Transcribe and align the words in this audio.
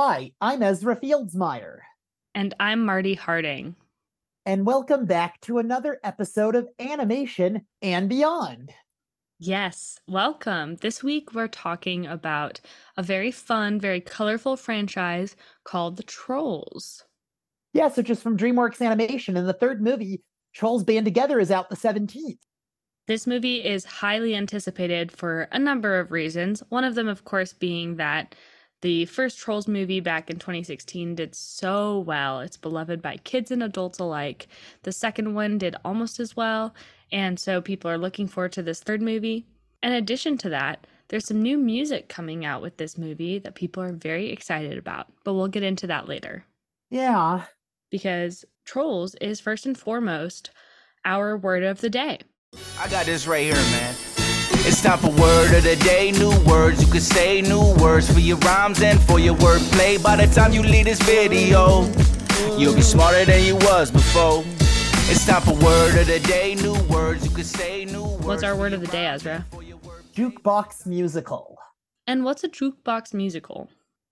Hi, 0.00 0.30
I'm 0.40 0.62
Ezra 0.62 0.94
Fieldsmeyer. 0.94 1.78
And 2.32 2.54
I'm 2.60 2.86
Marty 2.86 3.14
Harding. 3.14 3.74
And 4.46 4.64
welcome 4.64 5.06
back 5.06 5.40
to 5.40 5.58
another 5.58 5.98
episode 6.04 6.54
of 6.54 6.68
Animation 6.78 7.62
and 7.82 8.08
Beyond. 8.08 8.72
Yes, 9.40 9.98
welcome. 10.06 10.76
This 10.76 11.02
week 11.02 11.34
we're 11.34 11.48
talking 11.48 12.06
about 12.06 12.60
a 12.96 13.02
very 13.02 13.32
fun, 13.32 13.80
very 13.80 14.00
colorful 14.00 14.56
franchise 14.56 15.34
called 15.64 15.96
The 15.96 16.04
Trolls. 16.04 17.04
Yeah, 17.72 17.88
so 17.88 18.00
just 18.00 18.22
from 18.22 18.38
DreamWorks 18.38 18.80
Animation, 18.80 19.36
and 19.36 19.48
the 19.48 19.52
third 19.52 19.82
movie, 19.82 20.22
Trolls 20.54 20.84
Band 20.84 21.06
Together, 21.06 21.40
is 21.40 21.50
out 21.50 21.70
the 21.70 21.76
17th. 21.76 22.38
This 23.08 23.26
movie 23.26 23.64
is 23.64 23.84
highly 23.84 24.36
anticipated 24.36 25.10
for 25.10 25.48
a 25.50 25.58
number 25.58 25.98
of 25.98 26.12
reasons. 26.12 26.62
One 26.68 26.84
of 26.84 26.94
them, 26.94 27.08
of 27.08 27.24
course, 27.24 27.52
being 27.52 27.96
that 27.96 28.36
the 28.80 29.06
first 29.06 29.38
Trolls 29.38 29.66
movie 29.66 30.00
back 30.00 30.30
in 30.30 30.38
2016 30.38 31.16
did 31.16 31.34
so 31.34 31.98
well. 31.98 32.40
It's 32.40 32.56
beloved 32.56 33.02
by 33.02 33.16
kids 33.18 33.50
and 33.50 33.62
adults 33.62 33.98
alike. 33.98 34.46
The 34.82 34.92
second 34.92 35.34
one 35.34 35.58
did 35.58 35.76
almost 35.84 36.20
as 36.20 36.36
well, 36.36 36.74
and 37.10 37.38
so 37.38 37.60
people 37.60 37.90
are 37.90 37.98
looking 37.98 38.28
forward 38.28 38.52
to 38.52 38.62
this 38.62 38.80
third 38.80 39.02
movie. 39.02 39.46
In 39.82 39.92
addition 39.92 40.38
to 40.38 40.48
that, 40.50 40.86
there's 41.08 41.26
some 41.26 41.42
new 41.42 41.58
music 41.58 42.08
coming 42.08 42.44
out 42.44 42.62
with 42.62 42.76
this 42.76 42.98
movie 42.98 43.38
that 43.38 43.54
people 43.54 43.82
are 43.82 43.92
very 43.92 44.30
excited 44.30 44.76
about, 44.78 45.06
but 45.24 45.34
we'll 45.34 45.48
get 45.48 45.62
into 45.62 45.86
that 45.86 46.08
later. 46.08 46.44
Yeah. 46.90 47.44
Because 47.90 48.44
Trolls 48.64 49.14
is 49.16 49.40
first 49.40 49.66
and 49.66 49.76
foremost 49.76 50.50
our 51.04 51.36
word 51.36 51.64
of 51.64 51.80
the 51.80 51.90
day. 51.90 52.20
I 52.78 52.88
got 52.88 53.06
this 53.06 53.26
right 53.26 53.44
here, 53.44 53.54
man. 53.54 53.94
It's 54.78 54.86
time 54.86 55.00
for 55.00 55.10
word 55.20 55.52
of 55.56 55.64
the 55.64 55.74
day. 55.74 56.12
New 56.12 56.30
words 56.44 56.80
you 56.80 56.86
can 56.86 57.00
say, 57.00 57.42
new 57.42 57.74
words 57.82 58.12
for 58.12 58.20
your 58.20 58.36
rhymes 58.36 58.80
and 58.80 59.00
for 59.00 59.18
your 59.18 59.34
wordplay. 59.34 60.00
By 60.00 60.14
the 60.14 60.32
time 60.32 60.52
you 60.52 60.62
leave 60.62 60.84
this 60.84 61.02
video, 61.02 61.82
you'll 62.56 62.76
be 62.76 62.82
smarter 62.82 63.24
than 63.24 63.44
you 63.44 63.56
was 63.56 63.90
before. 63.90 64.44
It's 65.10 65.26
time 65.26 65.42
for 65.42 65.54
word 65.54 65.98
of 65.98 66.06
the 66.06 66.20
day. 66.20 66.54
New 66.54 66.80
words 66.84 67.24
you 67.24 67.34
can 67.34 67.42
say, 67.42 67.86
new 67.86 68.04
words. 68.04 68.24
What's 68.24 68.42
our 68.44 68.54
word 68.54 68.72
of 68.72 68.80
the 68.80 68.86
day, 68.86 69.08
Ezra? 69.08 69.44
Jukebox 70.14 70.86
musical. 70.86 71.58
And 72.06 72.22
what's 72.22 72.44
a 72.44 72.48
jukebox 72.48 73.12
musical? 73.12 73.68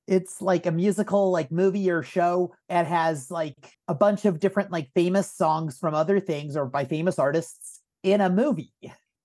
It's 0.08 0.42
like 0.42 0.67
a 0.67 0.73
musical, 0.73 1.30
like 1.30 1.53
movie 1.53 1.89
or 1.89 2.03
show. 2.03 2.56
It 2.69 2.86
has 2.86 3.30
like 3.30 3.77
a 3.86 3.95
bunch 3.95 4.25
of 4.25 4.41
different, 4.41 4.73
like 4.73 4.91
famous 4.97 5.33
songs 5.33 5.78
from 5.78 5.95
other 5.95 6.19
things 6.19 6.56
or 6.56 6.67
by 6.67 6.86
famous 6.86 7.20
artists 7.20 7.83
in 8.03 8.20
a 8.20 8.28
movie. 8.28 8.73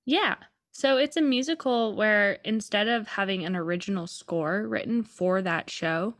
Yeah. 0.06 0.36
So 0.72 0.98
it's 0.98 1.18
a 1.18 1.22
musical 1.22 1.96
where 1.96 2.34
instead 2.46 2.88
of 2.88 3.08
having 3.08 3.46
an 3.46 3.56
original 3.56 4.08
score 4.08 4.68
written 4.68 5.04
for 5.04 5.42
that 5.42 5.70
show, 5.70 6.16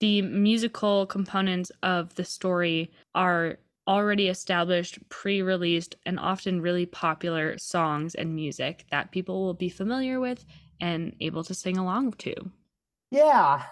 the 0.00 0.22
musical 0.22 1.06
components 1.06 1.70
of 1.82 2.14
the 2.14 2.24
story 2.24 2.92
are 3.14 3.58
already 3.86 4.28
established, 4.28 4.98
pre 5.08 5.42
released, 5.42 5.96
and 6.06 6.18
often 6.18 6.60
really 6.60 6.86
popular 6.86 7.58
songs 7.58 8.14
and 8.14 8.34
music 8.34 8.86
that 8.90 9.10
people 9.12 9.42
will 9.42 9.54
be 9.54 9.68
familiar 9.68 10.20
with 10.20 10.44
and 10.80 11.14
able 11.20 11.44
to 11.44 11.54
sing 11.54 11.76
along 11.76 12.12
to. 12.14 12.34
Yeah. 13.10 13.64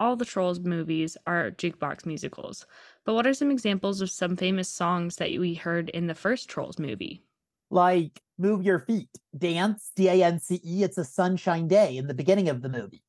All 0.00 0.16
the 0.16 0.24
Trolls 0.24 0.60
movies 0.60 1.16
are 1.26 1.50
jukebox 1.50 2.06
musicals. 2.06 2.66
But 3.04 3.14
what 3.14 3.26
are 3.26 3.34
some 3.34 3.50
examples 3.50 4.00
of 4.00 4.10
some 4.10 4.36
famous 4.36 4.68
songs 4.68 5.16
that 5.16 5.30
we 5.38 5.54
heard 5.54 5.88
in 5.90 6.06
the 6.06 6.14
first 6.14 6.48
Trolls 6.48 6.78
movie? 6.78 7.22
Like 7.70 8.20
move 8.38 8.62
your 8.62 8.80
feet, 8.80 9.10
dance, 9.36 9.90
D 9.96 10.08
A 10.08 10.22
N 10.22 10.38
C 10.38 10.60
E. 10.64 10.82
It's 10.82 10.98
a 10.98 11.04
sunshine 11.04 11.68
day 11.68 11.96
in 11.96 12.06
the 12.06 12.14
beginning 12.14 12.48
of 12.48 12.62
the 12.62 12.68
movie. 12.68 13.02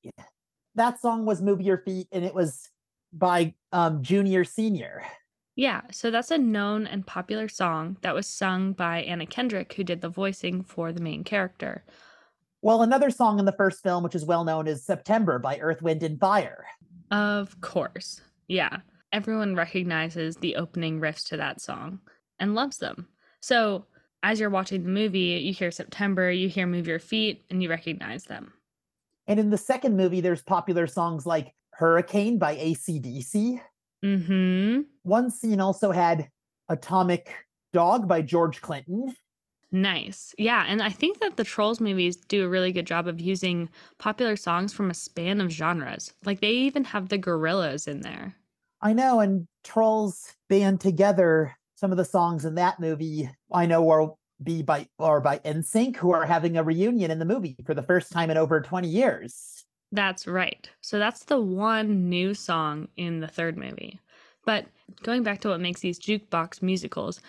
That 0.75 0.99
song 0.99 1.25
was 1.25 1.41
Move 1.41 1.61
Your 1.61 1.77
Feet, 1.79 2.07
and 2.11 2.25
it 2.25 2.35
was 2.35 2.69
by 3.13 3.53
um, 3.71 4.03
Junior 4.03 4.43
Senior. 4.43 5.03
Yeah, 5.55 5.81
so 5.89 6.11
that's 6.11 6.31
a 6.31 6.37
known 6.37 6.85
and 6.85 7.07
popular 7.07 7.47
song 7.47 7.97
that 8.01 8.13
was 8.13 8.27
sung 8.27 8.73
by 8.73 9.03
Anna 9.03 9.25
Kendrick, 9.25 9.73
who 9.73 9.85
did 9.85 10.01
the 10.01 10.09
voicing 10.09 10.63
for 10.63 10.91
the 10.91 10.99
main 10.99 11.23
character. 11.23 11.85
Well, 12.61 12.81
another 12.81 13.09
song 13.09 13.39
in 13.39 13.45
the 13.45 13.53
first 13.53 13.81
film, 13.81 14.03
which 14.03 14.15
is 14.15 14.25
well 14.25 14.43
known, 14.43 14.67
is 14.67 14.83
September 14.83 15.39
by 15.39 15.59
Earth, 15.59 15.81
Wind, 15.81 16.03
and 16.03 16.19
Fire. 16.19 16.65
Of 17.09 17.61
course. 17.61 18.21
Yeah. 18.47 18.79
Everyone 19.13 19.55
recognizes 19.55 20.35
the 20.35 20.57
opening 20.57 20.99
riffs 20.99 21.25
to 21.29 21.37
that 21.37 21.61
song 21.61 21.99
and 22.39 22.53
loves 22.53 22.77
them. 22.77 23.07
So 23.39 23.85
as 24.25 24.39
you're 24.39 24.49
watching 24.49 24.81
the 24.81 24.89
movie, 24.89 25.39
you 25.43 25.53
hear 25.53 25.69
September, 25.69 26.31
you 26.31 26.49
hear 26.49 26.65
Move 26.65 26.87
Your 26.87 26.97
Feet, 26.97 27.45
and 27.51 27.61
you 27.61 27.69
recognize 27.69 28.23
them. 28.23 28.51
And 29.27 29.39
in 29.39 29.51
the 29.51 29.57
second 29.57 29.95
movie, 29.95 30.19
there's 30.19 30.41
popular 30.41 30.87
songs 30.87 31.27
like 31.27 31.53
Hurricane 31.73 32.39
by 32.39 32.55
ACDC. 32.55 33.61
Mm-hmm. 34.03 34.81
One 35.03 35.29
scene 35.29 35.61
also 35.61 35.91
had 35.91 36.27
Atomic 36.69 37.35
Dog 37.71 38.07
by 38.07 38.23
George 38.23 38.61
Clinton. 38.61 39.15
Nice. 39.71 40.33
Yeah. 40.39 40.65
And 40.67 40.81
I 40.81 40.89
think 40.89 41.19
that 41.19 41.37
the 41.37 41.43
Trolls 41.43 41.79
movies 41.79 42.15
do 42.15 42.45
a 42.45 42.49
really 42.49 42.71
good 42.71 42.87
job 42.87 43.07
of 43.07 43.21
using 43.21 43.69
popular 43.99 44.35
songs 44.35 44.73
from 44.73 44.89
a 44.89 44.95
span 44.95 45.39
of 45.39 45.51
genres. 45.51 46.13
Like 46.23 46.41
they 46.41 46.51
even 46.51 46.83
have 46.85 47.09
the 47.09 47.19
Gorillaz 47.19 47.87
in 47.87 48.01
there. 48.01 48.33
I 48.81 48.93
know. 48.93 49.19
And 49.19 49.47
Trolls 49.63 50.33
band 50.49 50.81
together 50.81 51.55
some 51.75 51.91
of 51.91 51.97
the 51.97 52.05
songs 52.05 52.45
in 52.45 52.55
that 52.55 52.79
movie 52.79 53.29
I 53.51 53.65
know 53.65 53.89
are 53.89 54.13
be 54.43 54.61
by 54.61 54.87
or 54.97 55.21
by 55.21 55.39
NSYNC, 55.39 55.97
who 55.97 56.11
are 56.11 56.25
having 56.25 56.57
a 56.57 56.63
reunion 56.63 57.11
in 57.11 57.19
the 57.19 57.25
movie 57.25 57.55
for 57.65 57.73
the 57.73 57.83
first 57.83 58.11
time 58.11 58.29
in 58.29 58.37
over 58.37 58.59
20 58.61 58.87
years. 58.87 59.65
That's 59.91 60.27
right. 60.27 60.69
So 60.81 60.99
that's 60.99 61.23
the 61.23 61.39
one 61.39 62.09
new 62.09 62.33
song 62.33 62.89
in 62.97 63.19
the 63.19 63.27
third 63.27 63.57
movie. 63.57 63.99
But 64.45 64.65
going 65.03 65.23
back 65.23 65.41
to 65.41 65.49
what 65.49 65.61
makes 65.61 65.79
these 65.79 65.99
jukebox 65.99 66.61
musicals, 66.61 67.21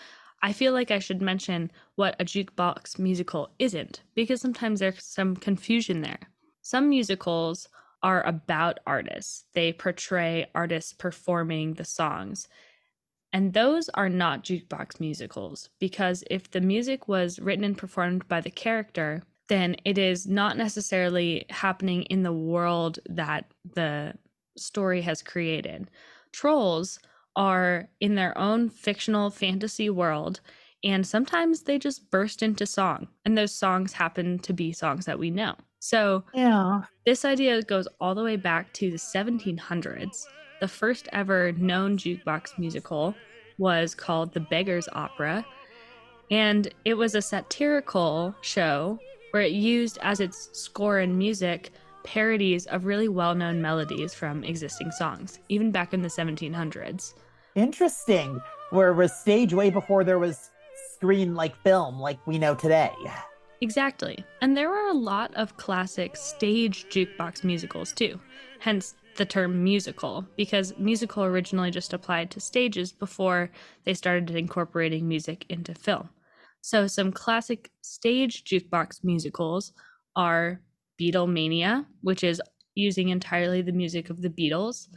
I 0.42 0.52
feel 0.52 0.72
like 0.72 0.90
I 0.90 0.98
should 0.98 1.22
mention 1.22 1.70
what 1.94 2.16
a 2.20 2.24
jukebox 2.24 2.98
musical 2.98 3.50
isn't, 3.58 4.02
because 4.14 4.40
sometimes 4.40 4.80
there's 4.80 5.02
some 5.02 5.36
confusion 5.36 6.02
there. 6.02 6.18
Some 6.62 6.88
musicals 6.88 7.68
are 8.02 8.26
about 8.26 8.78
artists, 8.86 9.44
they 9.54 9.72
portray 9.72 10.46
artists 10.54 10.92
performing 10.92 11.74
the 11.74 11.84
songs. 11.84 12.48
And 13.36 13.52
those 13.52 13.90
are 13.90 14.08
not 14.08 14.44
jukebox 14.44 14.98
musicals 14.98 15.68
because 15.78 16.24
if 16.30 16.50
the 16.50 16.60
music 16.62 17.06
was 17.06 17.38
written 17.38 17.64
and 17.64 17.76
performed 17.76 18.26
by 18.28 18.40
the 18.40 18.50
character, 18.50 19.24
then 19.48 19.76
it 19.84 19.98
is 19.98 20.26
not 20.26 20.56
necessarily 20.56 21.44
happening 21.50 22.04
in 22.04 22.22
the 22.22 22.32
world 22.32 22.98
that 23.10 23.44
the 23.74 24.14
story 24.56 25.02
has 25.02 25.20
created. 25.20 25.90
Trolls 26.32 26.98
are 27.36 27.90
in 28.00 28.14
their 28.14 28.36
own 28.38 28.70
fictional 28.70 29.28
fantasy 29.28 29.90
world, 29.90 30.40
and 30.82 31.06
sometimes 31.06 31.64
they 31.64 31.78
just 31.78 32.10
burst 32.10 32.42
into 32.42 32.64
song, 32.64 33.06
and 33.26 33.36
those 33.36 33.52
songs 33.52 33.92
happen 33.92 34.38
to 34.38 34.54
be 34.54 34.72
songs 34.72 35.04
that 35.04 35.18
we 35.18 35.30
know. 35.30 35.56
So, 35.78 36.24
yeah, 36.32 36.84
this 37.04 37.22
idea 37.26 37.60
goes 37.60 37.86
all 38.00 38.14
the 38.14 38.24
way 38.24 38.36
back 38.36 38.72
to 38.72 38.90
the 38.90 38.96
1700s. 38.96 40.26
The 40.60 40.68
first 40.68 41.08
ever 41.12 41.52
known 41.52 41.98
jukebox 41.98 42.58
musical 42.58 43.14
was 43.58 43.94
called 43.94 44.32
The 44.32 44.40
Beggar's 44.40 44.88
Opera, 44.92 45.44
and 46.30 46.72
it 46.84 46.94
was 46.94 47.14
a 47.14 47.22
satirical 47.22 48.34
show 48.40 48.98
where 49.30 49.42
it 49.42 49.52
used 49.52 49.98
as 50.02 50.20
its 50.20 50.48
score 50.52 50.98
and 50.98 51.16
music 51.16 51.70
parodies 52.04 52.66
of 52.66 52.86
really 52.86 53.08
well 53.08 53.34
known 53.34 53.60
melodies 53.60 54.14
from 54.14 54.44
existing 54.44 54.90
songs, 54.92 55.40
even 55.48 55.70
back 55.70 55.92
in 55.92 56.02
the 56.02 56.08
1700s. 56.08 57.14
Interesting. 57.54 58.40
Where 58.70 58.88
it 58.88 58.94
was 58.94 59.12
stage 59.14 59.52
way 59.52 59.70
before 59.70 60.04
there 60.04 60.18
was 60.18 60.50
screen 60.94 61.34
like 61.34 61.54
film 61.62 62.00
like 62.00 62.24
we 62.26 62.38
know 62.38 62.54
today. 62.54 62.92
Exactly. 63.60 64.24
And 64.40 64.56
there 64.56 64.70
were 64.70 64.88
a 64.88 64.94
lot 64.94 65.34
of 65.34 65.56
classic 65.56 66.16
stage 66.16 66.86
jukebox 66.88 67.44
musicals 67.44 67.92
too. 67.92 68.20
Hence 68.58 68.94
the 69.16 69.24
term 69.24 69.62
musical 69.62 70.26
because 70.36 70.76
musical 70.78 71.24
originally 71.24 71.70
just 71.70 71.92
applied 71.92 72.30
to 72.30 72.40
stages 72.40 72.92
before 72.92 73.50
they 73.84 73.94
started 73.94 74.30
incorporating 74.30 75.08
music 75.08 75.44
into 75.48 75.74
film. 75.74 76.08
So, 76.60 76.86
some 76.86 77.12
classic 77.12 77.70
stage 77.80 78.44
jukebox 78.44 79.04
musicals 79.04 79.72
are 80.16 80.60
Beatlemania, 81.00 81.86
which 82.00 82.24
is 82.24 82.42
using 82.74 83.08
entirely 83.08 83.62
the 83.62 83.72
music 83.72 84.10
of 84.10 84.20
the 84.22 84.30
Beatles, 84.30 84.88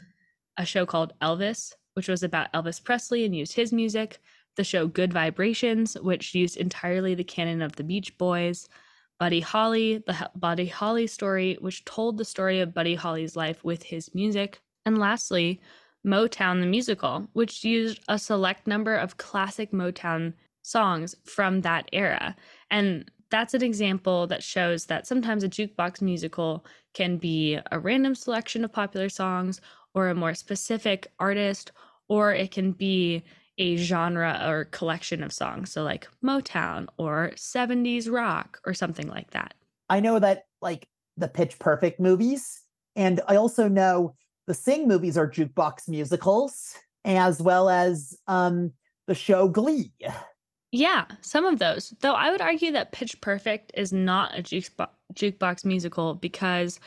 a 0.57 0.65
show 0.65 0.85
called 0.85 1.13
Elvis, 1.21 1.73
which 1.93 2.07
was 2.07 2.23
about 2.23 2.51
Elvis 2.53 2.83
Presley 2.83 3.25
and 3.25 3.35
used 3.35 3.53
his 3.53 3.71
music, 3.71 4.19
the 4.55 4.63
show 4.63 4.87
Good 4.87 5.13
Vibrations, 5.13 5.97
which 6.01 6.35
used 6.35 6.57
entirely 6.57 7.15
the 7.15 7.23
canon 7.23 7.61
of 7.61 7.75
the 7.75 7.83
Beach 7.83 8.17
Boys, 8.17 8.67
Buddy 9.19 9.41
Holly, 9.41 10.01
the 10.07 10.29
Buddy 10.35 10.67
Holly 10.67 11.07
story, 11.07 11.57
which 11.59 11.83
told 11.85 12.17
the 12.17 12.25
story 12.25 12.61
of 12.61 12.73
Buddy 12.73 12.95
Holly's 12.95 13.35
life 13.35 13.63
with 13.63 13.83
his 13.83 14.15
music. 14.15 14.61
And 14.85 14.97
lastly, 14.97 15.59
Motown 16.05 16.61
the 16.61 16.65
musical, 16.65 17.27
which 17.33 17.63
used 17.65 17.99
a 18.07 18.17
select 18.17 18.65
number 18.65 18.95
of 18.95 19.17
classic 19.17 19.71
Motown 19.71 20.33
songs 20.61 21.15
from 21.25 21.61
that 21.61 21.89
era. 21.91 22.35
And 22.71 23.11
that's 23.29 23.53
an 23.53 23.63
example 23.63 24.25
that 24.27 24.41
shows 24.41 24.85
that 24.85 25.05
sometimes 25.05 25.43
a 25.43 25.49
jukebox 25.49 26.01
musical 26.01 26.65
can 26.93 27.17
be 27.17 27.59
a 27.71 27.79
random 27.79 28.15
selection 28.15 28.63
of 28.63 28.71
popular 28.71 29.09
songs, 29.09 29.59
or 29.93 30.07
a 30.07 30.15
more 30.15 30.33
specific 30.33 31.07
artist, 31.19 31.71
or 32.07 32.33
it 32.33 32.51
can 32.51 32.71
be 32.71 33.23
a 33.59 33.75
genre 33.75 34.41
or 34.47 34.65
collection 34.65 35.21
of 35.21 35.31
songs. 35.31 35.71
So, 35.71 35.83
like 35.83 36.07
Motown 36.23 36.87
or 36.97 37.31
70s 37.35 38.11
rock 38.11 38.59
or 38.65 38.73
something 38.73 39.07
like 39.07 39.31
that. 39.31 39.53
I 39.89 39.99
know 39.99 40.17
that, 40.19 40.45
like, 40.61 40.87
the 41.17 41.27
Pitch 41.27 41.59
Perfect 41.59 41.99
movies, 41.99 42.61
and 42.95 43.21
I 43.27 43.35
also 43.35 43.67
know 43.67 44.15
the 44.47 44.53
Sing 44.53 44.87
movies 44.87 45.17
are 45.17 45.29
jukebox 45.29 45.87
musicals, 45.87 46.75
as 47.05 47.41
well 47.41 47.69
as 47.69 48.17
um, 48.27 48.71
the 49.07 49.15
show 49.15 49.47
Glee. 49.47 49.91
Yeah, 50.71 51.05
some 51.21 51.45
of 51.45 51.57
those. 51.59 51.93
Though 52.01 52.13
I 52.13 52.29
would 52.29 52.41
argue 52.41 52.71
that 52.73 52.91
Pitch 52.91 53.19
Perfect 53.21 53.71
is 53.75 53.91
not 53.91 54.37
a 54.37 54.43
jukebox, 54.43 54.89
jukebox 55.13 55.65
musical 55.65 56.13
because 56.13 56.79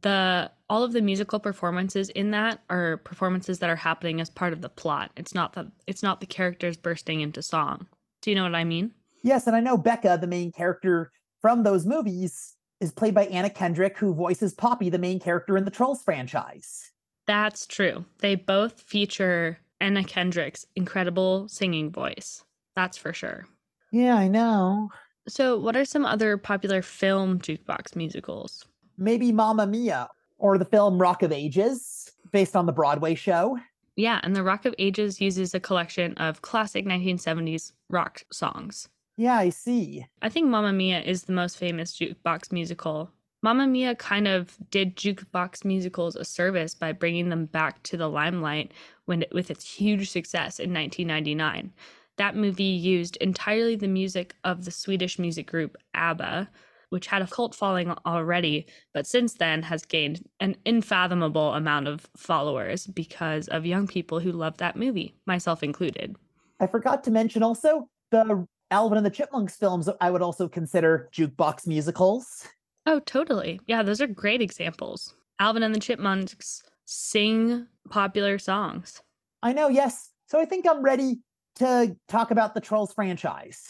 the 0.00 0.50
all 0.70 0.82
of 0.82 0.92
the 0.92 1.02
musical 1.02 1.38
performances 1.38 2.08
in 2.10 2.30
that 2.30 2.62
are 2.70 2.96
performances 2.98 3.58
that 3.58 3.68
are 3.68 3.76
happening 3.76 4.20
as 4.20 4.30
part 4.30 4.52
of 4.52 4.62
the 4.62 4.68
plot. 4.68 5.10
It's 5.16 5.34
not 5.34 5.52
that 5.52 5.66
it's 5.86 6.02
not 6.02 6.20
the 6.20 6.26
characters 6.26 6.76
bursting 6.76 7.20
into 7.20 7.42
song. 7.42 7.86
Do 8.22 8.30
you 8.30 8.36
know 8.36 8.44
what 8.44 8.54
I 8.54 8.64
mean? 8.64 8.92
Yes, 9.22 9.46
and 9.46 9.54
I 9.54 9.60
know 9.60 9.76
Beca, 9.76 10.20
the 10.20 10.26
main 10.26 10.50
character 10.50 11.12
from 11.40 11.62
those 11.62 11.86
movies, 11.86 12.56
is 12.80 12.92
played 12.92 13.14
by 13.14 13.26
Anna 13.26 13.50
Kendrick, 13.50 13.98
who 13.98 14.14
voices 14.14 14.54
Poppy, 14.54 14.90
the 14.90 14.98
main 14.98 15.20
character 15.20 15.56
in 15.56 15.64
the 15.64 15.70
Trolls 15.70 16.02
franchise. 16.02 16.90
That's 17.26 17.66
true. 17.66 18.04
They 18.18 18.34
both 18.34 18.80
feature 18.80 19.58
Anna 19.80 20.04
Kendrick's 20.04 20.66
incredible 20.74 21.48
singing 21.48 21.90
voice. 21.92 22.42
That's 22.74 22.96
for 22.96 23.12
sure. 23.12 23.46
Yeah, 23.92 24.16
I 24.16 24.28
know. 24.28 24.90
So, 25.28 25.58
what 25.58 25.76
are 25.76 25.84
some 25.84 26.04
other 26.04 26.36
popular 26.36 26.82
film 26.82 27.38
jukebox 27.38 27.94
musicals? 27.94 28.64
Maybe 28.98 29.32
Mamma 29.32 29.66
Mia 29.66 30.08
or 30.38 30.58
the 30.58 30.64
film 30.64 31.00
Rock 31.00 31.22
of 31.22 31.32
Ages, 31.32 32.10
based 32.32 32.56
on 32.56 32.66
the 32.66 32.72
Broadway 32.72 33.14
show. 33.14 33.58
Yeah, 33.96 34.20
and 34.22 34.34
the 34.34 34.42
Rock 34.42 34.64
of 34.64 34.74
Ages 34.78 35.20
uses 35.20 35.54
a 35.54 35.60
collection 35.60 36.14
of 36.14 36.42
classic 36.42 36.84
1970s 36.86 37.72
rock 37.88 38.24
songs. 38.32 38.88
Yeah, 39.16 39.36
I 39.36 39.50
see. 39.50 40.06
I 40.22 40.28
think 40.28 40.48
Mamma 40.48 40.72
Mia 40.72 41.00
is 41.00 41.24
the 41.24 41.32
most 41.32 41.58
famous 41.58 41.96
jukebox 41.96 42.50
musical. 42.50 43.10
Mamma 43.42 43.66
Mia 43.66 43.94
kind 43.94 44.26
of 44.26 44.56
did 44.70 44.96
jukebox 44.96 45.64
musicals 45.64 46.16
a 46.16 46.24
service 46.24 46.74
by 46.74 46.92
bringing 46.92 47.28
them 47.28 47.46
back 47.46 47.82
to 47.84 47.96
the 47.96 48.08
limelight 48.08 48.72
when 49.04 49.22
it, 49.22 49.32
with 49.32 49.50
its 49.50 49.74
huge 49.74 50.10
success 50.10 50.58
in 50.58 50.72
1999. 50.72 51.72
That 52.16 52.36
movie 52.36 52.64
used 52.64 53.16
entirely 53.16 53.76
the 53.76 53.88
music 53.88 54.34
of 54.44 54.64
the 54.64 54.70
Swedish 54.70 55.18
music 55.18 55.46
group 55.46 55.76
ABBA, 55.94 56.48
which 56.92 57.06
had 57.06 57.22
a 57.22 57.26
cult 57.26 57.54
following 57.54 57.90
already, 58.04 58.66
but 58.92 59.06
since 59.06 59.32
then 59.32 59.62
has 59.62 59.82
gained 59.82 60.28
an 60.40 60.54
unfathomable 60.66 61.54
amount 61.54 61.88
of 61.88 62.06
followers 62.18 62.86
because 62.86 63.48
of 63.48 63.64
young 63.64 63.86
people 63.86 64.20
who 64.20 64.30
love 64.30 64.58
that 64.58 64.76
movie, 64.76 65.16
myself 65.24 65.62
included. 65.62 66.14
I 66.60 66.66
forgot 66.66 67.02
to 67.04 67.10
mention 67.10 67.42
also 67.42 67.88
the 68.10 68.46
Alvin 68.70 68.98
and 68.98 69.06
the 69.06 69.10
Chipmunks 69.10 69.56
films 69.56 69.88
I 70.02 70.10
would 70.10 70.20
also 70.20 70.48
consider 70.48 71.08
jukebox 71.14 71.66
musicals. 71.66 72.46
Oh, 72.84 73.00
totally. 73.00 73.58
Yeah, 73.66 73.82
those 73.82 74.02
are 74.02 74.06
great 74.06 74.42
examples. 74.42 75.14
Alvin 75.40 75.62
and 75.62 75.74
the 75.74 75.80
Chipmunks 75.80 76.62
sing 76.84 77.66
popular 77.88 78.38
songs. 78.38 79.00
I 79.42 79.54
know, 79.54 79.68
yes. 79.68 80.10
So 80.26 80.38
I 80.38 80.44
think 80.44 80.68
I'm 80.68 80.82
ready 80.82 81.20
to 81.56 81.96
talk 82.08 82.30
about 82.30 82.52
the 82.52 82.60
Trolls 82.60 82.92
franchise. 82.92 83.62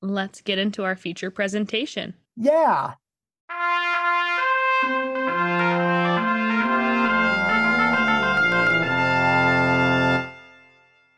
Let's 0.00 0.40
get 0.42 0.58
into 0.58 0.84
our 0.84 0.94
feature 0.94 1.30
presentation. 1.30 2.14
Yeah. 2.40 2.94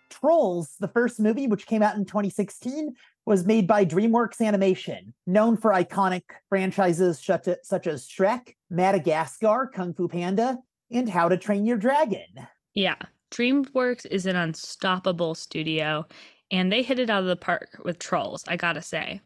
Trolls, 0.09 0.77
the 0.81 0.89
first 0.89 1.21
movie, 1.21 1.47
which 1.47 1.67
came 1.67 1.83
out 1.83 1.97
in 1.97 2.07
2016, 2.07 2.95
was 3.27 3.45
made 3.45 3.67
by 3.67 3.85
DreamWorks 3.85 4.41
Animation, 4.41 5.13
known 5.27 5.59
for 5.59 5.73
iconic 5.73 6.23
franchises 6.49 7.19
such 7.19 7.87
as 7.87 8.09
Shrek, 8.09 8.55
Madagascar, 8.71 9.71
Kung 9.75 9.93
Fu 9.93 10.09
Panda, 10.09 10.57
and 10.91 11.07
How 11.07 11.29
to 11.29 11.37
Train 11.37 11.67
Your 11.67 11.77
Dragon. 11.77 12.47
Yeah, 12.73 12.97
DreamWorks 13.31 14.07
is 14.07 14.25
an 14.25 14.37
unstoppable 14.37 15.35
studio, 15.35 16.07
and 16.51 16.73
they 16.73 16.83
hit 16.83 16.99
it 16.99 17.11
out 17.11 17.23
of 17.23 17.29
the 17.29 17.37
park 17.37 17.79
with 17.85 17.99
Trolls, 17.99 18.43
I 18.49 18.57
gotta 18.57 18.83
say. 18.83 19.21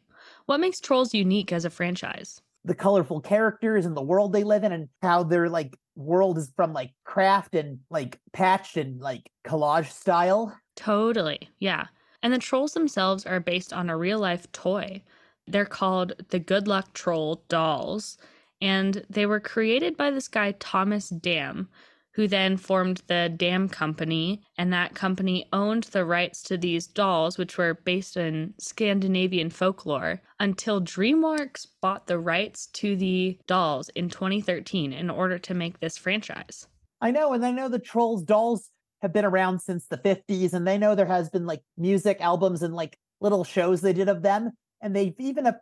What 0.46 0.60
makes 0.60 0.80
Trolls 0.80 1.14
unique 1.14 1.52
as 1.52 1.64
a 1.64 1.70
franchise? 1.70 2.40
The 2.64 2.74
colorful 2.74 3.20
characters 3.20 3.86
and 3.86 3.96
the 3.96 4.02
world 4.02 4.32
they 4.32 4.44
live 4.44 4.64
in, 4.64 4.72
and 4.72 4.88
how 5.02 5.22
their 5.22 5.48
like 5.48 5.76
world 5.96 6.38
is 6.38 6.52
from 6.56 6.72
like 6.72 6.92
craft 7.04 7.54
and 7.54 7.78
like 7.90 8.20
patched 8.32 8.76
and 8.76 9.00
like 9.00 9.30
collage 9.46 9.90
style. 9.90 10.56
Totally. 10.76 11.48
Yeah. 11.58 11.86
And 12.22 12.32
the 12.32 12.38
trolls 12.38 12.72
themselves 12.72 13.26
are 13.26 13.40
based 13.40 13.72
on 13.72 13.90
a 13.90 13.96
real 13.96 14.18
life 14.18 14.50
toy. 14.52 15.02
They're 15.46 15.66
called 15.66 16.14
the 16.30 16.38
Good 16.38 16.66
Luck 16.66 16.92
Troll 16.94 17.44
dolls. 17.48 18.18
And 18.60 19.04
they 19.10 19.26
were 19.26 19.40
created 19.40 19.96
by 19.96 20.10
this 20.10 20.28
guy, 20.28 20.52
Thomas 20.52 21.10
Dam, 21.10 21.68
who 22.14 22.28
then 22.28 22.56
formed 22.56 23.02
the 23.08 23.32
Dam 23.36 23.68
Company. 23.68 24.42
And 24.56 24.72
that 24.72 24.94
company 24.94 25.46
owned 25.52 25.84
the 25.84 26.04
rights 26.04 26.42
to 26.44 26.56
these 26.56 26.86
dolls, 26.86 27.38
which 27.38 27.58
were 27.58 27.74
based 27.74 28.16
in 28.16 28.54
Scandinavian 28.58 29.50
folklore, 29.50 30.22
until 30.40 30.80
DreamWorks 30.80 31.66
bought 31.80 32.06
the 32.06 32.18
rights 32.18 32.66
to 32.74 32.96
the 32.96 33.38
dolls 33.46 33.88
in 33.90 34.08
2013 34.08 34.92
in 34.92 35.10
order 35.10 35.38
to 35.38 35.54
make 35.54 35.80
this 35.80 35.98
franchise. 35.98 36.66
I 37.00 37.10
know. 37.10 37.32
And 37.32 37.44
I 37.44 37.50
know 37.50 37.68
the 37.68 37.78
Trolls 37.78 38.22
dolls 38.22 38.70
have 39.04 39.12
been 39.12 39.26
around 39.26 39.60
since 39.60 39.86
the 39.86 39.98
50s 39.98 40.54
and 40.54 40.66
they 40.66 40.78
know 40.78 40.94
there 40.94 41.04
has 41.04 41.28
been 41.28 41.44
like 41.44 41.60
music 41.76 42.22
albums 42.22 42.62
and 42.62 42.74
like 42.74 42.98
little 43.20 43.44
shows 43.44 43.82
they 43.82 43.92
did 43.92 44.08
of 44.08 44.22
them 44.22 44.50
and 44.80 44.96
they've 44.96 45.14
even 45.18 45.52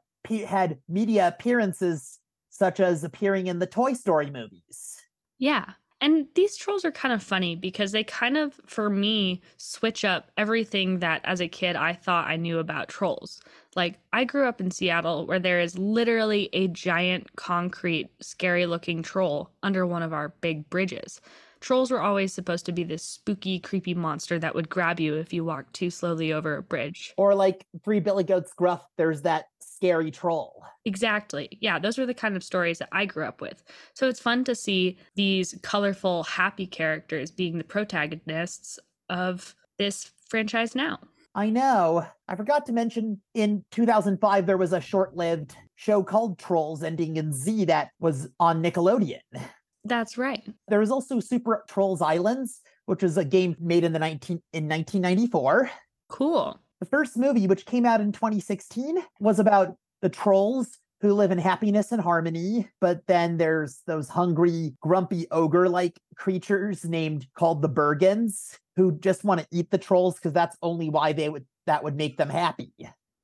had 0.47 0.79
media 0.89 1.27
appearances 1.27 2.21
such 2.51 2.79
as 2.79 3.03
appearing 3.03 3.49
in 3.49 3.59
the 3.59 3.67
toy 3.67 3.95
story 3.95 4.31
movies 4.31 4.97
yeah 5.39 5.65
and 6.03 6.27
these 6.35 6.57
trolls 6.57 6.85
are 6.85 6.91
kind 6.91 7.15
of 7.15 7.23
funny 7.23 7.55
because 7.55 7.93
they 7.93 8.03
kind 8.05 8.37
of 8.37 8.61
for 8.67 8.91
me 8.91 9.41
switch 9.57 10.05
up 10.05 10.31
everything 10.37 10.99
that 10.99 11.23
as 11.25 11.41
a 11.41 11.49
kid 11.49 11.77
i 11.77 11.95
thought 11.95 12.29
i 12.29 12.37
knew 12.37 12.59
about 12.59 12.89
trolls. 12.89 13.41
Like 13.75 13.99
i 14.13 14.25
grew 14.25 14.47
up 14.47 14.61
in 14.61 14.71
seattle 14.71 15.27
where 15.27 15.39
there 15.39 15.61
is 15.61 15.79
literally 15.79 16.51
a 16.53 16.69
giant 16.69 17.35
concrete 17.37 18.11
scary 18.21 18.67
looking 18.67 19.03
troll 19.03 19.51
under 19.63 19.87
one 19.87 20.03
of 20.03 20.13
our 20.13 20.31
big 20.41 20.69
bridges 20.69 21.21
Trolls 21.63 21.93
were 21.93 22.03
always 22.03 22.33
supposed 22.33 22.67
to 22.67 22.73
be 22.73 22.83
this 22.83 23.05
spooky, 23.05 23.61
creepy 23.61 23.95
monster 23.95 24.39
that 24.39 24.55
would 24.55 24.69
grab 24.69 24.99
you 24.99 25.15
if 25.15 25.33
you 25.33 25.45
walked 25.45 25.73
too 25.73 25.91
slowly 25.91 26.33
over 26.33 26.57
a 26.57 26.63
bridge. 26.63 27.15
Or 27.17 27.35
like 27.35 27.65
Three 27.85 28.01
Billy 28.01 28.25
Goats 28.25 28.53
Gruff, 28.53 28.85
there's 28.99 29.23
that 29.23 29.47
scary 29.61 30.11
troll. 30.11 30.65
Exactly. 30.85 31.49
Yeah, 31.61 31.79
those 31.79 31.99
were 31.99 32.07
the 32.07 32.15
kind 32.15 32.37
of 32.37 32.43
stories 32.43 32.79
that 32.79 32.89
I 32.91 33.07
grew 33.07 33.25
up 33.25 33.41
with. 33.41 33.63
So 33.95 34.09
it's 34.09 34.21
fun 34.21 34.43
to 34.45 34.57
see 34.57 34.99
these 35.15 35.59
colorful, 35.63 36.25
happy 36.25 36.67
characters 36.67 37.31
being 37.31 37.59
the 37.59 37.65
protagonists 37.65 38.81
of 39.09 39.55
this 39.79 40.11
franchise 40.29 40.75
now. 40.75 40.99
I 41.35 41.49
know. 41.49 42.07
I 42.29 42.35
forgot 42.35 42.67
to 42.67 42.73
mention 42.73 43.21
in 43.35 43.65
2005, 43.71 44.47
there 44.47 44.59
was 44.59 44.73
a 44.73 44.81
short 44.81 45.17
lived 45.17 45.57
show 45.77 46.03
called 46.03 46.39
Trolls 46.39 46.83
ending 46.83 47.17
in 47.17 47.33
Z 47.33 47.67
that 47.67 47.91
was 48.01 48.29
on 48.41 48.63
Nickelodeon. 48.63 49.21
That's 49.85 50.17
right. 50.17 50.43
There 50.69 50.79
was 50.79 50.91
also 50.91 51.21
Super 51.21 51.65
Trolls 51.69 52.01
Islands, 52.01 52.61
which 52.87 53.03
was 53.03 53.17
a 53.17 53.25
game 53.25 53.57
made 53.61 53.85
in 53.85 53.93
the 53.93 53.99
19 53.99 54.41
in 54.53 54.69
1994. 54.69 55.71
Cool. 56.09 56.61
The 56.81 56.87
first 56.87 57.17
movie, 57.17 57.47
which 57.47 57.67
came 57.67 57.87
out 57.87 58.01
in 58.01 58.13
2016, 58.13 58.99
was 59.21 59.39
about 59.39 59.77
the 60.01 60.09
trolls 60.09 60.79
who 61.01 61.15
live 61.15 61.33
in 61.33 61.39
happiness 61.39 61.91
and 61.91 62.01
harmony. 62.01 62.69
But 62.81 63.07
then 63.07 63.37
there's 63.37 63.83
those 63.87 64.09
hungry, 64.09 64.75
grumpy 64.81 65.27
ogre-like 65.31 65.99
creatures 66.17 66.85
named 66.85 67.27
called 67.35 67.61
the 67.61 67.69
Bergens, 67.69 68.57
who 68.77 68.99
just 68.99 69.25
want 69.25 69.41
to 69.41 69.47
eat 69.51 69.71
the 69.71 69.79
trolls 69.79 70.15
because 70.15 70.33
that's 70.33 70.57
only 70.63 70.89
why 70.91 71.13
they 71.13 71.29
would 71.29 71.45
that 71.67 71.85
would 71.85 71.97
make 71.97 72.17
them 72.17 72.29
happy. 72.29 72.73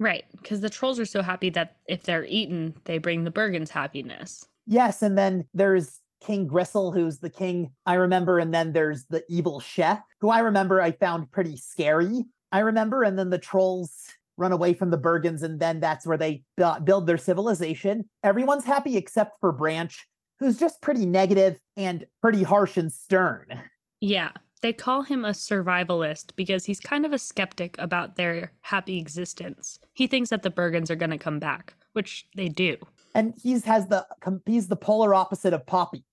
Right, 0.01 0.25
because 0.33 0.61
the 0.61 0.71
trolls 0.71 1.01
are 1.01 1.05
so 1.05 1.23
happy 1.23 1.51
that 1.51 1.77
if 1.87 2.05
they're 2.05 2.25
eaten, 2.27 2.75
they 2.85 2.99
bring 2.99 3.25
the 3.25 3.33
Bergens 3.33 3.71
happiness. 3.71 4.47
Yes, 4.67 5.03
and 5.03 5.19
then 5.19 5.45
there's 5.55 5.99
King 6.21 6.47
Gristle, 6.47 6.93
who's 6.93 7.19
the 7.19 7.31
king 7.31 7.73
I 7.87 7.95
remember, 7.95 8.39
and 8.39 8.53
then 8.53 8.73
there's 8.73 9.05
the 9.07 9.25
evil 9.29 9.61
chef, 9.61 10.01
who 10.21 10.31
I 10.31 10.41
remember 10.41 10.81
I 10.81 10.93
found 10.93 11.31
pretty 11.31 11.57
scary. 11.57 12.25
I 12.51 12.61
remember, 12.61 13.03
and 13.03 13.19
then 13.19 13.31
the 13.31 13.39
trolls 13.39 13.93
run 14.37 14.53
away 14.53 14.75
from 14.75 14.91
the 14.91 14.99
Bergens, 14.99 15.43
and 15.43 15.61
then 15.61 15.81
that's 15.81 16.07
where 16.07 16.17
they 16.17 16.43
build 16.57 17.07
their 17.07 17.19
civilization. 17.19 18.09
Everyone's 18.23 18.65
happy 18.65 18.97
except 18.97 19.41
for 19.41 19.53
Branch, 19.53 20.07
who's 20.39 20.59
just 20.59 20.81
pretty 20.81 21.07
negative 21.07 21.59
and 21.77 22.07
pretty 22.21 22.43
harsh 22.43 22.77
and 22.77 22.93
stern. 22.93 23.47
Yeah, 24.01 24.31
they 24.63 24.73
call 24.73 25.03
him 25.03 25.25
a 25.25 25.31
survivalist 25.31 26.31
because 26.37 26.65
he's 26.65 26.81
kind 26.81 27.05
of 27.05 27.13
a 27.13 27.19
skeptic 27.19 27.77
about 27.79 28.17
their 28.17 28.53
happy 28.63 28.99
existence. 28.99 29.79
He 29.95 30.07
thinks 30.07 30.31
that 30.31 30.43
the 30.43 30.51
Bergens 30.51 30.91
are 30.91 30.97
going 30.97 31.11
to 31.11 31.19
come 31.19 31.39
back, 31.39 31.75
which 31.93 32.27
they 32.37 32.49
do 32.49 32.77
and 33.15 33.35
he's 33.43 33.65
has 33.65 33.89
the 33.89 34.07
he's 34.47 34.69
the 34.69 34.77
polar 34.77 35.15
opposite 35.15 35.53
of 35.53 35.67
Poppy. 35.67 36.05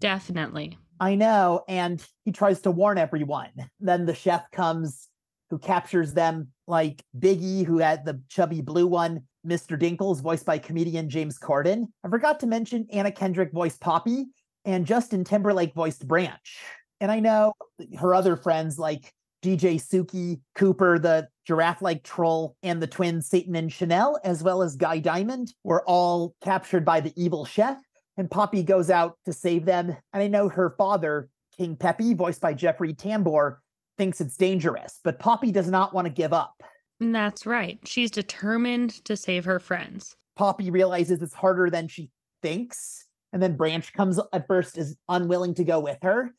Definitely. 0.00 0.78
I 1.00 1.14
know. 1.14 1.64
And 1.68 2.04
he 2.24 2.32
tries 2.32 2.60
to 2.62 2.70
warn 2.70 2.98
everyone. 2.98 3.50
Then 3.80 4.06
the 4.06 4.14
chef 4.14 4.50
comes 4.50 5.08
who 5.50 5.58
captures 5.58 6.14
them, 6.14 6.48
like 6.66 7.02
Biggie, 7.18 7.64
who 7.64 7.78
had 7.78 8.04
the 8.04 8.20
chubby 8.28 8.60
blue 8.60 8.86
one, 8.86 9.22
Mr. 9.46 9.78
Dinkles, 9.78 10.22
voiced 10.22 10.46
by 10.46 10.58
comedian 10.58 11.10
James 11.10 11.38
Corden. 11.38 11.86
I 12.02 12.08
forgot 12.08 12.40
to 12.40 12.46
mention 12.46 12.86
Anna 12.92 13.10
Kendrick 13.10 13.52
voiced 13.52 13.80
Poppy 13.80 14.26
and 14.64 14.86
Justin 14.86 15.24
Timberlake 15.24 15.74
voiced 15.74 16.06
Branch. 16.06 16.58
And 17.00 17.10
I 17.10 17.20
know 17.20 17.52
her 17.98 18.14
other 18.14 18.36
friends 18.36 18.78
like 18.78 19.12
DJ 19.44 19.74
Suki, 19.74 20.40
Cooper, 20.54 20.98
the 20.98 21.28
giraffe 21.46 21.82
like 21.82 22.02
troll, 22.02 22.56
and 22.62 22.80
the 22.80 22.86
twins 22.86 23.28
Satin 23.28 23.54
and 23.54 23.70
Chenille, 23.70 24.18
as 24.24 24.42
well 24.42 24.62
as 24.62 24.74
Guy 24.74 24.98
Diamond, 24.98 25.52
were 25.64 25.84
all 25.86 26.34
captured 26.42 26.84
by 26.84 27.00
the 27.00 27.12
evil 27.22 27.44
chef. 27.44 27.78
And 28.16 28.30
Poppy 28.30 28.62
goes 28.62 28.88
out 28.88 29.18
to 29.26 29.34
save 29.34 29.66
them. 29.66 29.94
And 30.14 30.22
I 30.22 30.28
know 30.28 30.48
her 30.48 30.74
father, 30.78 31.28
King 31.58 31.76
Peppy, 31.76 32.14
voiced 32.14 32.40
by 32.40 32.54
Jeffrey 32.54 32.94
Tambor, 32.94 33.56
thinks 33.98 34.20
it's 34.22 34.38
dangerous, 34.38 34.98
but 35.04 35.18
Poppy 35.18 35.52
does 35.52 35.68
not 35.68 35.92
want 35.92 36.06
to 36.06 36.12
give 36.12 36.32
up. 36.32 36.62
That's 36.98 37.44
right. 37.44 37.78
She's 37.84 38.10
determined 38.10 39.04
to 39.04 39.16
save 39.16 39.44
her 39.44 39.60
friends. 39.60 40.16
Poppy 40.36 40.70
realizes 40.70 41.20
it's 41.20 41.34
harder 41.34 41.68
than 41.68 41.88
she 41.88 42.10
thinks. 42.42 43.04
And 43.34 43.42
then 43.42 43.56
Branch 43.56 43.92
comes 43.92 44.18
at 44.32 44.46
first 44.46 44.78
is 44.78 44.96
unwilling 45.08 45.54
to 45.54 45.64
go 45.64 45.80
with 45.80 45.98
her. 46.02 46.32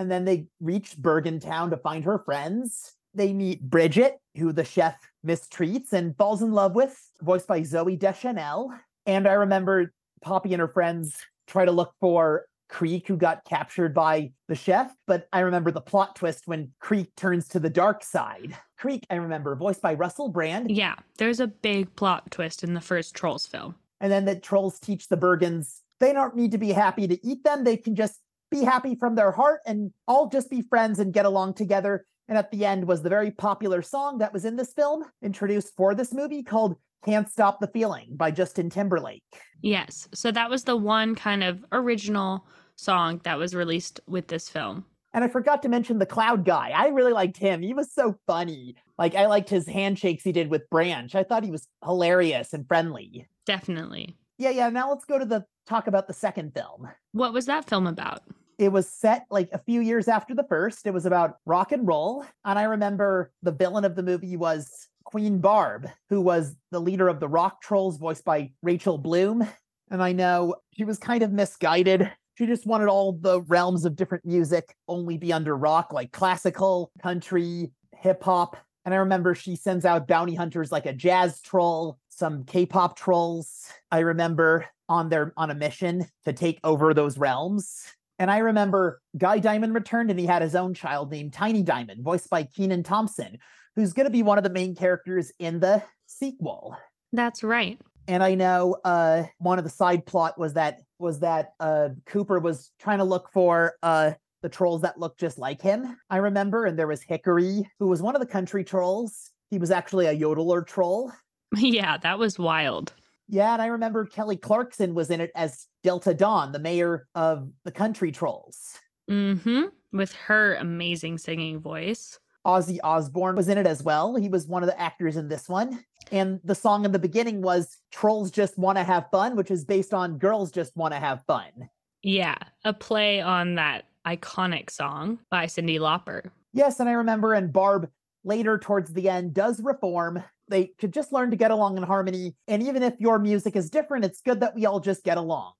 And 0.00 0.10
then 0.10 0.24
they 0.24 0.46
reach 0.60 0.96
Bergen 0.96 1.40
Town 1.40 1.68
to 1.70 1.76
find 1.76 2.04
her 2.04 2.20
friends. 2.20 2.94
They 3.12 3.34
meet 3.34 3.60
Bridget, 3.60 4.16
who 4.34 4.50
the 4.50 4.64
chef 4.64 4.96
mistreats 5.26 5.92
and 5.92 6.16
falls 6.16 6.40
in 6.40 6.52
love 6.52 6.74
with, 6.74 6.98
voiced 7.20 7.46
by 7.46 7.60
Zooey 7.60 7.98
Deschanel. 7.98 8.72
And 9.04 9.28
I 9.28 9.34
remember 9.34 9.92
Poppy 10.22 10.54
and 10.54 10.60
her 10.60 10.68
friends 10.68 11.18
try 11.46 11.66
to 11.66 11.70
look 11.70 11.92
for 12.00 12.46
Creek, 12.70 13.08
who 13.08 13.18
got 13.18 13.44
captured 13.44 13.92
by 13.92 14.32
the 14.48 14.54
chef. 14.54 14.90
But 15.06 15.28
I 15.34 15.40
remember 15.40 15.70
the 15.70 15.82
plot 15.82 16.16
twist 16.16 16.44
when 16.46 16.72
Creek 16.80 17.14
turns 17.14 17.46
to 17.48 17.60
the 17.60 17.68
dark 17.68 18.02
side. 18.02 18.56
Creek, 18.78 19.04
I 19.10 19.16
remember, 19.16 19.54
voiced 19.54 19.82
by 19.82 19.92
Russell 19.92 20.30
Brand. 20.30 20.70
Yeah, 20.70 20.94
there's 21.18 21.40
a 21.40 21.46
big 21.46 21.94
plot 21.94 22.30
twist 22.30 22.64
in 22.64 22.72
the 22.72 22.80
first 22.80 23.14
Trolls 23.14 23.46
film. 23.46 23.74
And 24.00 24.10
then 24.10 24.24
the 24.24 24.36
trolls 24.36 24.80
teach 24.80 25.08
the 25.08 25.18
Bergens 25.18 25.80
they 26.00 26.14
don't 26.14 26.34
need 26.34 26.50
to 26.52 26.58
be 26.58 26.72
happy 26.72 27.06
to 27.06 27.26
eat 27.26 27.44
them. 27.44 27.62
They 27.62 27.76
can 27.76 27.94
just 27.94 28.18
be 28.50 28.62
happy 28.62 28.94
from 28.94 29.14
their 29.14 29.32
heart 29.32 29.60
and 29.66 29.92
all 30.06 30.28
just 30.28 30.50
be 30.50 30.62
friends 30.62 30.98
and 30.98 31.12
get 31.12 31.26
along 31.26 31.54
together. 31.54 32.04
And 32.28 32.38
at 32.38 32.50
the 32.50 32.64
end 32.64 32.86
was 32.86 33.02
the 33.02 33.08
very 33.08 33.30
popular 33.30 33.82
song 33.82 34.18
that 34.18 34.32
was 34.32 34.44
in 34.44 34.56
this 34.56 34.72
film, 34.72 35.04
introduced 35.22 35.74
for 35.76 35.94
this 35.94 36.12
movie 36.12 36.42
called 36.42 36.76
Can't 37.04 37.28
Stop 37.28 37.60
the 37.60 37.66
Feeling 37.68 38.08
by 38.12 38.30
Justin 38.30 38.70
Timberlake. 38.70 39.24
Yes. 39.62 40.08
So 40.14 40.30
that 40.30 40.50
was 40.50 40.64
the 40.64 40.76
one 40.76 41.14
kind 41.14 41.42
of 41.42 41.64
original 41.72 42.46
song 42.76 43.20
that 43.24 43.38
was 43.38 43.54
released 43.54 44.00
with 44.06 44.28
this 44.28 44.48
film. 44.48 44.84
And 45.12 45.24
I 45.24 45.28
forgot 45.28 45.62
to 45.62 45.68
mention 45.68 45.98
the 45.98 46.06
cloud 46.06 46.44
guy. 46.44 46.70
I 46.70 46.88
really 46.88 47.12
liked 47.12 47.36
him. 47.36 47.62
He 47.62 47.74
was 47.74 47.92
so 47.92 48.16
funny. 48.26 48.76
Like 48.96 49.16
I 49.16 49.26
liked 49.26 49.50
his 49.50 49.66
handshakes 49.66 50.22
he 50.22 50.30
did 50.30 50.50
with 50.50 50.70
Branch. 50.70 51.12
I 51.14 51.24
thought 51.24 51.44
he 51.44 51.50
was 51.50 51.66
hilarious 51.84 52.52
and 52.52 52.66
friendly. 52.68 53.26
Definitely. 53.44 54.16
Yeah, 54.38 54.50
yeah. 54.50 54.68
Now 54.68 54.90
let's 54.90 55.04
go 55.04 55.18
to 55.18 55.24
the 55.24 55.44
talk 55.66 55.88
about 55.88 56.06
the 56.06 56.14
second 56.14 56.54
film. 56.54 56.88
What 57.12 57.32
was 57.32 57.46
that 57.46 57.68
film 57.68 57.86
about? 57.86 58.22
It 58.60 58.70
was 58.70 58.90
set 58.90 59.24
like 59.30 59.48
a 59.54 59.58
few 59.58 59.80
years 59.80 60.06
after 60.06 60.34
the 60.34 60.44
first. 60.44 60.86
It 60.86 60.92
was 60.92 61.06
about 61.06 61.38
rock 61.46 61.72
and 61.72 61.88
roll. 61.88 62.26
And 62.44 62.58
I 62.58 62.64
remember 62.64 63.32
the 63.42 63.52
villain 63.52 63.86
of 63.86 63.96
the 63.96 64.02
movie 64.02 64.36
was 64.36 64.86
Queen 65.04 65.38
Barb, 65.38 65.88
who 66.10 66.20
was 66.20 66.56
the 66.70 66.78
leader 66.78 67.08
of 67.08 67.20
the 67.20 67.28
rock 67.28 67.62
trolls, 67.62 67.96
voiced 67.96 68.26
by 68.26 68.52
Rachel 68.62 68.98
Bloom. 68.98 69.48
And 69.90 70.02
I 70.02 70.12
know 70.12 70.56
she 70.76 70.84
was 70.84 70.98
kind 70.98 71.22
of 71.22 71.32
misguided. 71.32 72.12
She 72.36 72.44
just 72.44 72.66
wanted 72.66 72.88
all 72.88 73.12
the 73.12 73.40
realms 73.40 73.86
of 73.86 73.96
different 73.96 74.26
music 74.26 74.74
only 74.88 75.16
be 75.16 75.32
under 75.32 75.56
rock, 75.56 75.94
like 75.94 76.12
classical, 76.12 76.92
country, 77.02 77.72
hip 77.96 78.22
hop. 78.22 78.58
And 78.84 78.92
I 78.92 78.98
remember 78.98 79.34
she 79.34 79.56
sends 79.56 79.86
out 79.86 80.06
bounty 80.06 80.34
hunters 80.34 80.70
like 80.70 80.84
a 80.84 80.92
jazz 80.92 81.40
troll, 81.40 81.98
some 82.10 82.44
K-pop 82.44 82.98
trolls. 82.98 83.72
I 83.90 84.00
remember 84.00 84.66
on 84.86 85.08
their 85.08 85.32
on 85.38 85.50
a 85.50 85.54
mission 85.54 86.04
to 86.26 86.34
take 86.34 86.60
over 86.62 86.92
those 86.92 87.16
realms. 87.16 87.86
And 88.20 88.30
I 88.30 88.38
remember 88.38 89.00
Guy 89.16 89.38
Diamond 89.38 89.72
returned 89.72 90.10
and 90.10 90.20
he 90.20 90.26
had 90.26 90.42
his 90.42 90.54
own 90.54 90.74
child 90.74 91.10
named 91.10 91.32
Tiny 91.32 91.62
Diamond, 91.62 92.04
voiced 92.04 92.28
by 92.28 92.42
Kenan 92.42 92.82
Thompson, 92.82 93.38
who's 93.74 93.94
going 93.94 94.04
to 94.04 94.12
be 94.12 94.22
one 94.22 94.36
of 94.36 94.44
the 94.44 94.50
main 94.50 94.76
characters 94.76 95.32
in 95.38 95.58
the 95.58 95.82
sequel. 96.04 96.76
That's 97.14 97.42
right. 97.42 97.80
And 98.08 98.22
I 98.22 98.34
know 98.34 98.76
uh, 98.84 99.22
one 99.38 99.56
of 99.56 99.64
the 99.64 99.70
side 99.70 100.04
plot 100.04 100.38
was 100.38 100.52
that 100.52 100.80
was 100.98 101.20
that 101.20 101.54
uh, 101.60 101.88
Cooper 102.04 102.38
was 102.38 102.72
trying 102.78 102.98
to 102.98 103.04
look 103.04 103.30
for 103.32 103.76
uh, 103.82 104.12
the 104.42 104.50
trolls 104.50 104.82
that 104.82 104.98
looked 104.98 105.18
just 105.18 105.38
like 105.38 105.62
him. 105.62 105.96
I 106.10 106.18
remember, 106.18 106.66
and 106.66 106.78
there 106.78 106.86
was 106.86 107.00
Hickory, 107.00 107.70
who 107.78 107.86
was 107.86 108.02
one 108.02 108.14
of 108.14 108.20
the 108.20 108.26
country 108.26 108.64
trolls. 108.64 109.30
He 109.50 109.56
was 109.56 109.70
actually 109.70 110.06
a 110.06 110.14
yodeler 110.14 110.66
troll. 110.66 111.10
Yeah, 111.56 111.96
that 111.96 112.18
was 112.18 112.38
wild. 112.38 112.92
Yeah, 113.30 113.52
and 113.52 113.62
I 113.62 113.66
remember 113.66 114.04
Kelly 114.04 114.36
Clarkson 114.36 114.92
was 114.92 115.08
in 115.08 115.20
it 115.20 115.30
as 115.36 115.66
Delta 115.84 116.12
Dawn, 116.12 116.50
the 116.50 116.58
mayor 116.58 117.06
of 117.14 117.48
the 117.64 117.70
Country 117.70 118.10
Trolls. 118.10 118.76
Mm-hmm. 119.08 119.66
With 119.92 120.12
her 120.14 120.56
amazing 120.56 121.18
singing 121.18 121.60
voice. 121.60 122.18
Ozzy 122.44 122.78
Osbourne 122.82 123.36
was 123.36 123.48
in 123.48 123.58
it 123.58 123.66
as 123.66 123.82
well. 123.82 124.16
He 124.16 124.28
was 124.28 124.48
one 124.48 124.62
of 124.62 124.66
the 124.66 124.80
actors 124.80 125.16
in 125.16 125.28
this 125.28 125.48
one. 125.48 125.84
And 126.10 126.40
the 126.42 126.54
song 126.54 126.84
in 126.84 126.90
the 126.90 126.98
beginning 126.98 127.40
was 127.40 127.76
Trolls 127.92 128.30
Just 128.30 128.58
Want 128.58 128.78
to 128.78 128.84
Have 128.84 129.10
Fun, 129.12 129.36
which 129.36 129.50
is 129.50 129.64
based 129.64 129.94
on 129.94 130.18
Girls 130.18 130.50
Just 130.50 130.76
Want 130.76 130.92
to 130.92 130.98
Have 130.98 131.22
Fun. 131.26 131.68
Yeah, 132.02 132.38
a 132.64 132.72
play 132.72 133.20
on 133.20 133.56
that 133.56 133.84
iconic 134.06 134.70
song 134.70 135.20
by 135.30 135.46
Cyndi 135.46 135.78
Lauper. 135.78 136.30
Yes, 136.52 136.80
and 136.80 136.88
I 136.88 136.92
remember, 136.92 137.34
and 137.34 137.52
Barb 137.52 137.90
later 138.24 138.58
towards 138.58 138.92
the 138.92 139.08
end 139.08 139.34
does 139.34 139.60
reform 139.62 140.24
they 140.50 140.72
could 140.78 140.92
just 140.92 141.12
learn 141.12 141.30
to 141.30 141.36
get 141.36 141.50
along 141.50 141.76
in 141.76 141.82
harmony. 141.82 142.34
And 142.48 142.62
even 142.62 142.82
if 142.82 142.94
your 142.98 143.18
music 143.18 143.56
is 143.56 143.70
different, 143.70 144.04
it's 144.04 144.20
good 144.20 144.40
that 144.40 144.54
we 144.54 144.66
all 144.66 144.80
just 144.80 145.04
get 145.04 145.16
along. 145.16 145.52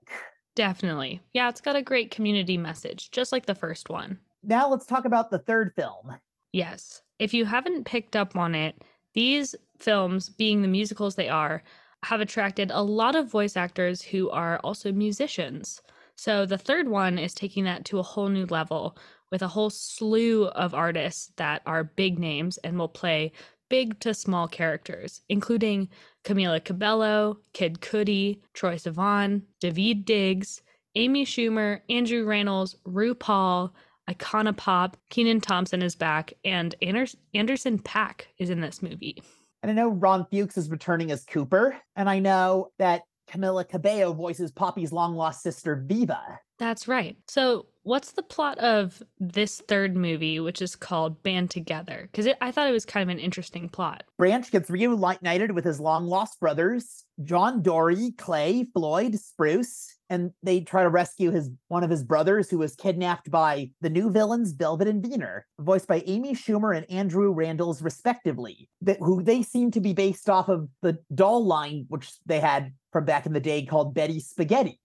Definitely. 0.57 1.23
Yeah, 1.33 1.49
it's 1.49 1.61
got 1.61 1.77
a 1.77 1.83
great 1.83 2.11
community 2.11 2.59
message, 2.59 3.11
just 3.11 3.33
like 3.33 3.47
the 3.47 3.55
first 3.55 3.89
one. 3.89 4.19
Now 4.43 4.69
let's 4.69 4.87
talk 4.87 5.05
about 5.05 5.31
the 5.31 5.39
third 5.39 5.73
film. 5.75 6.15
Yes. 6.53 7.03
If 7.19 7.33
you 7.33 7.45
haven't 7.45 7.85
picked 7.85 8.17
up 8.17 8.37
on 8.37 8.55
it, 8.55 8.83
these 9.15 9.55
films, 9.79 10.29
being 10.29 10.61
the 10.61 10.69
musicals 10.69 11.15
they 11.15 11.29
are, 11.29 11.63
have 12.03 12.21
attracted 12.21 12.71
a 12.71 12.83
lot 12.83 13.15
of 13.15 13.31
voice 13.31 13.57
actors 13.57 14.03
who 14.03 14.31
are 14.31 14.59
also 14.61 14.91
musicians. 14.93 15.81
So 16.17 16.47
the 16.47 16.59
third 16.59 16.89
one 16.89 17.19
is 17.19 17.35
taking 17.35 17.65
that 17.65 17.85
to 17.87 17.99
a 17.99 18.03
whole 18.03 18.29
new 18.29 18.47
level 18.47 18.97
with 19.31 19.43
a 19.43 19.49
whole 19.49 19.71
slew 19.71 20.47
of 20.47 20.75
artists 20.75 21.33
that 21.37 21.63
are 21.67 21.85
big 21.85 22.19
names 22.19 22.59
and 22.59 22.79
will 22.79 22.89
play 22.89 23.33
big 23.71 23.99
to 24.01 24.13
small 24.13 24.47
characters, 24.47 25.23
including 25.31 25.89
Camila 26.25 26.63
Cabello, 26.63 27.39
Kid 27.55 27.81
Cudi, 27.81 28.41
Troye 28.55 28.75
Sivan, 28.75 29.41
Daveed 29.63 30.05
Diggs, 30.05 30.61
Amy 30.97 31.25
Schumer, 31.25 31.81
Andrew 31.89 32.27
Rannells, 32.27 32.75
RuPaul, 32.87 33.71
Icona 34.11 34.55
Pop, 34.55 34.97
Kenan 35.09 35.41
Thompson 35.41 35.83
is 35.83 35.95
back, 35.95 36.35
and 36.45 36.75
Anderson 36.83 37.79
.Paak 37.79 38.23
is 38.39 38.51
in 38.51 38.61
this 38.61 38.83
movie. 38.83 39.23
And 39.63 39.71
I 39.71 39.75
know 39.75 39.89
Ron 39.89 40.27
Funches 40.33 40.59
is 40.59 40.69
returning 40.69 41.11
as 41.13 41.25
Cooper, 41.25 41.77
and 41.95 42.11
I 42.11 42.19
know 42.19 42.73
that 42.79 43.03
Camila 43.31 43.69
Cabello 43.69 44.13
voices 44.13 44.51
Poppy's 44.51 44.93
long 44.93 45.15
lost 45.15 45.43
sister 45.43 45.85
Viva. 45.87 46.41
That's 46.61 46.87
right. 46.87 47.17
So 47.27 47.69
what's 47.85 48.13
the 48.13 48.23
plot 48.23 48.59
of 48.59 49.03
this 49.19 49.63
third 49.67 49.97
movie, 49.97 50.41
which 50.41 50.61
is 50.61 50.77
called 50.77 51.23
Band 51.23 51.51
Together? 51.51 52.11
Because 52.13 52.29
I 52.43 52.51
thought 52.53 52.69
it 52.69 52.73
was 52.73 52.85
kind 52.85 53.03
of 53.03 53.17
an 53.17 53.19
interesting 53.19 53.71
plot. 53.71 54.05
Branch 54.19 54.49
gets 54.51 54.69
reunited 54.69 55.53
with 55.53 55.65
his 55.65 55.81
long 55.81 56.07
lost 56.07 56.39
brothers, 56.39 57.07
John 57.25 57.63
Dory, 57.63 58.13
Clay, 58.19 58.67
Floyd, 58.75 59.19
Spruce, 59.19 59.97
and 60.11 60.33
they 60.43 60.61
try 60.61 60.83
to 60.83 60.91
rescue 60.91 61.31
his 61.31 61.49
one 61.69 61.83
of 61.83 61.89
his 61.89 62.05
brothers 62.05 62.51
who 62.51 62.59
was 62.59 62.77
kidnapped 62.77 63.31
by 63.31 63.71
the 63.81 63.89
new 63.89 64.11
villains 64.11 64.53
Velvet 64.53 64.87
and 64.87 65.03
Veneer, 65.03 65.47
voiced 65.59 65.87
by 65.87 66.03
Amy 66.07 66.35
Schumer 66.35 66.77
and 66.77 66.85
Andrew 66.91 67.35
Rannells, 67.35 67.83
respectively. 67.83 68.69
That 68.83 68.99
who 68.99 69.23
they 69.23 69.43
seem 69.43 69.71
to 69.71 69.81
be 69.81 69.95
based 69.95 70.29
off 70.29 70.51
of 70.51 70.69
the 70.83 70.99
doll 71.15 71.47
line 71.47 71.87
which 71.89 72.13
they 72.27 72.39
had 72.39 72.75
from 72.93 73.07
back 73.07 73.25
in 73.25 73.33
the 73.33 73.41
day 73.41 73.65
called 73.65 73.95
Betty 73.95 74.21
Spaghetti. 74.21 74.79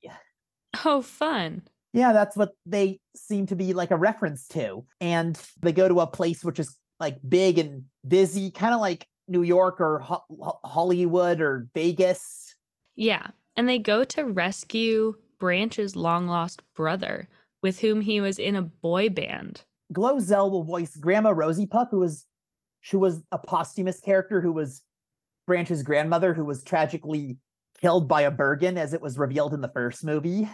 Oh, 0.83 1.01
fun. 1.01 1.63
Yeah, 1.93 2.11
that's 2.11 2.35
what 2.35 2.51
they 2.65 2.99
seem 3.15 3.45
to 3.47 3.55
be 3.55 3.73
like 3.73 3.91
a 3.91 3.97
reference 3.97 4.47
to. 4.49 4.85
And 4.99 5.39
they 5.61 5.71
go 5.71 5.87
to 5.87 6.01
a 6.01 6.07
place 6.07 6.43
which 6.43 6.59
is 6.59 6.75
like 6.99 7.17
big 7.27 7.57
and 7.57 7.83
busy, 8.05 8.51
kind 8.51 8.73
of 8.73 8.81
like 8.81 9.07
New 9.27 9.43
York 9.43 9.79
or 9.79 9.99
Ho- 9.99 10.59
Hollywood 10.65 11.39
or 11.39 11.67
Vegas. 11.73 12.55
Yeah. 12.95 13.27
And 13.55 13.69
they 13.69 13.79
go 13.79 14.03
to 14.03 14.25
rescue 14.25 15.15
Branch's 15.39 15.95
long 15.95 16.27
lost 16.27 16.61
brother, 16.75 17.29
with 17.61 17.79
whom 17.79 18.01
he 18.01 18.19
was 18.21 18.39
in 18.39 18.55
a 18.55 18.61
boy 18.61 19.09
band. 19.09 19.61
Glozell 19.93 20.51
will 20.51 20.63
voice 20.63 20.95
Grandma 20.95 21.31
Rosiepuff, 21.31 21.89
who 21.91 21.99
was 21.99 22.25
who 22.91 22.99
was 22.99 23.21
a 23.31 23.37
posthumous 23.37 23.99
character 23.99 24.41
who 24.41 24.51
was 24.51 24.83
Branch's 25.47 25.83
grandmother, 25.83 26.33
who 26.33 26.45
was 26.45 26.63
tragically 26.63 27.37
killed 27.81 28.07
by 28.07 28.21
a 28.21 28.31
Bergen, 28.31 28.77
as 28.77 28.93
it 28.93 29.01
was 29.01 29.17
revealed 29.17 29.53
in 29.53 29.61
the 29.61 29.71
first 29.73 30.03
movie. 30.03 30.49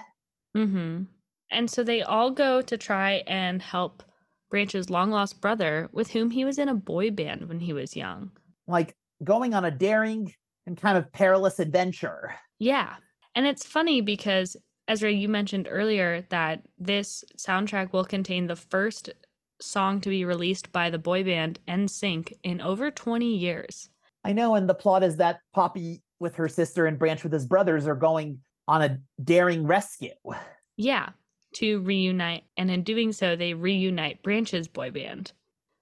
Mm-hmm. 0.56 1.04
And 1.52 1.70
so 1.70 1.84
they 1.84 2.02
all 2.02 2.32
go 2.32 2.62
to 2.62 2.78
try 2.78 3.24
and 3.28 3.62
help 3.62 4.04
Branch's 4.50 4.90
long 4.90 5.12
lost 5.12 5.42
brother, 5.42 5.90
with 5.92 6.12
whom 6.12 6.32
he 6.32 6.46
was 6.46 6.58
in 6.58 6.70
a 6.70 6.76
boy 6.76 7.12
band 7.12 7.48
when 7.48 7.60
he 7.60 7.74
was 7.74 7.96
young. 7.96 8.32
Like 8.68 8.96
going 9.24 9.54
on 9.54 9.66
a 9.66 9.72
daring 9.72 10.34
and 10.66 10.78
kind 10.78 10.98
of 10.98 11.12
perilous 11.12 11.60
adventure. 11.60 12.36
Yeah. 12.60 12.96
And 13.36 13.48
it's 13.48 13.66
funny 13.66 14.02
because, 14.02 14.58
Ezra, 14.88 15.12
you 15.12 15.30
mentioned 15.30 15.68
earlier 15.70 16.26
that 16.30 16.66
this 16.78 17.24
soundtrack 17.38 17.94
will 17.94 18.04
contain 18.04 18.48
the 18.48 18.56
first 18.56 19.10
song 19.62 20.02
to 20.02 20.10
be 20.10 20.26
released 20.26 20.72
by 20.72 20.90
the 20.90 21.00
boy 21.00 21.24
band 21.24 21.60
NSYNC 21.68 22.34
in 22.44 22.62
over 22.62 22.92
20 22.92 23.26
years. 23.26 23.90
I 24.24 24.34
know, 24.34 24.56
and 24.56 24.68
the 24.68 24.74
plot 24.74 25.04
is 25.04 25.18
that 25.18 25.40
Poppy 25.54 26.02
with 26.20 26.36
her 26.36 26.48
sister 26.48 26.86
and 26.86 27.00
Branch 27.00 27.24
with 27.24 27.34
his 27.34 27.46
brothers 27.46 27.88
are 27.88 27.96
going 27.96 28.40
on 28.68 28.82
a 28.82 29.00
daring 29.24 29.66
rescue. 29.66 30.10
Yeah, 30.78 31.10
to 31.56 31.82
reunite. 31.82 32.44
And 32.58 32.72
in 32.72 32.84
doing 32.84 33.12
so, 33.12 33.36
they 33.36 33.54
reunite 33.54 34.24
Branch's 34.24 34.68
boy 34.68 34.92
band. 34.92 35.32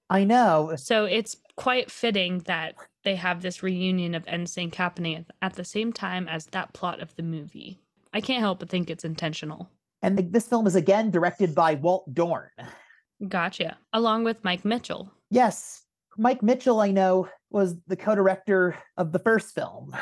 I 0.08 0.24
know. 0.24 0.74
So 0.76 1.04
it's 1.04 1.36
quite 1.56 1.90
fitting 1.90 2.40
that 2.40 2.74
they 3.04 3.14
have 3.14 3.42
this 3.42 3.62
reunion 3.62 4.14
of 4.14 4.26
NSYNC 4.26 4.74
happening 4.74 5.24
at 5.40 5.54
the 5.54 5.64
same 5.64 5.92
time 5.92 6.28
as 6.28 6.46
that 6.46 6.72
plot 6.72 7.00
of 7.00 7.14
the 7.16 7.22
movie. 7.22 7.78
I 8.12 8.20
can't 8.20 8.40
help 8.40 8.58
but 8.58 8.68
think 8.68 8.90
it's 8.90 9.04
intentional. 9.04 9.70
And 10.02 10.32
this 10.32 10.48
film 10.48 10.66
is 10.66 10.74
again 10.74 11.10
directed 11.10 11.54
by 11.54 11.74
Walt 11.74 12.12
Dohrn. 12.12 12.48
Gotcha. 13.28 13.76
Along 13.92 14.24
with 14.24 14.42
Mike 14.42 14.64
Mitchell. 14.64 15.12
Yes. 15.30 15.82
Mike 16.16 16.42
Mitchell, 16.42 16.80
I 16.80 16.90
know, 16.90 17.28
was 17.50 17.76
the 17.86 17.96
co 17.96 18.14
director 18.14 18.76
of 18.96 19.12
the 19.12 19.18
first 19.18 19.54
film. 19.54 19.94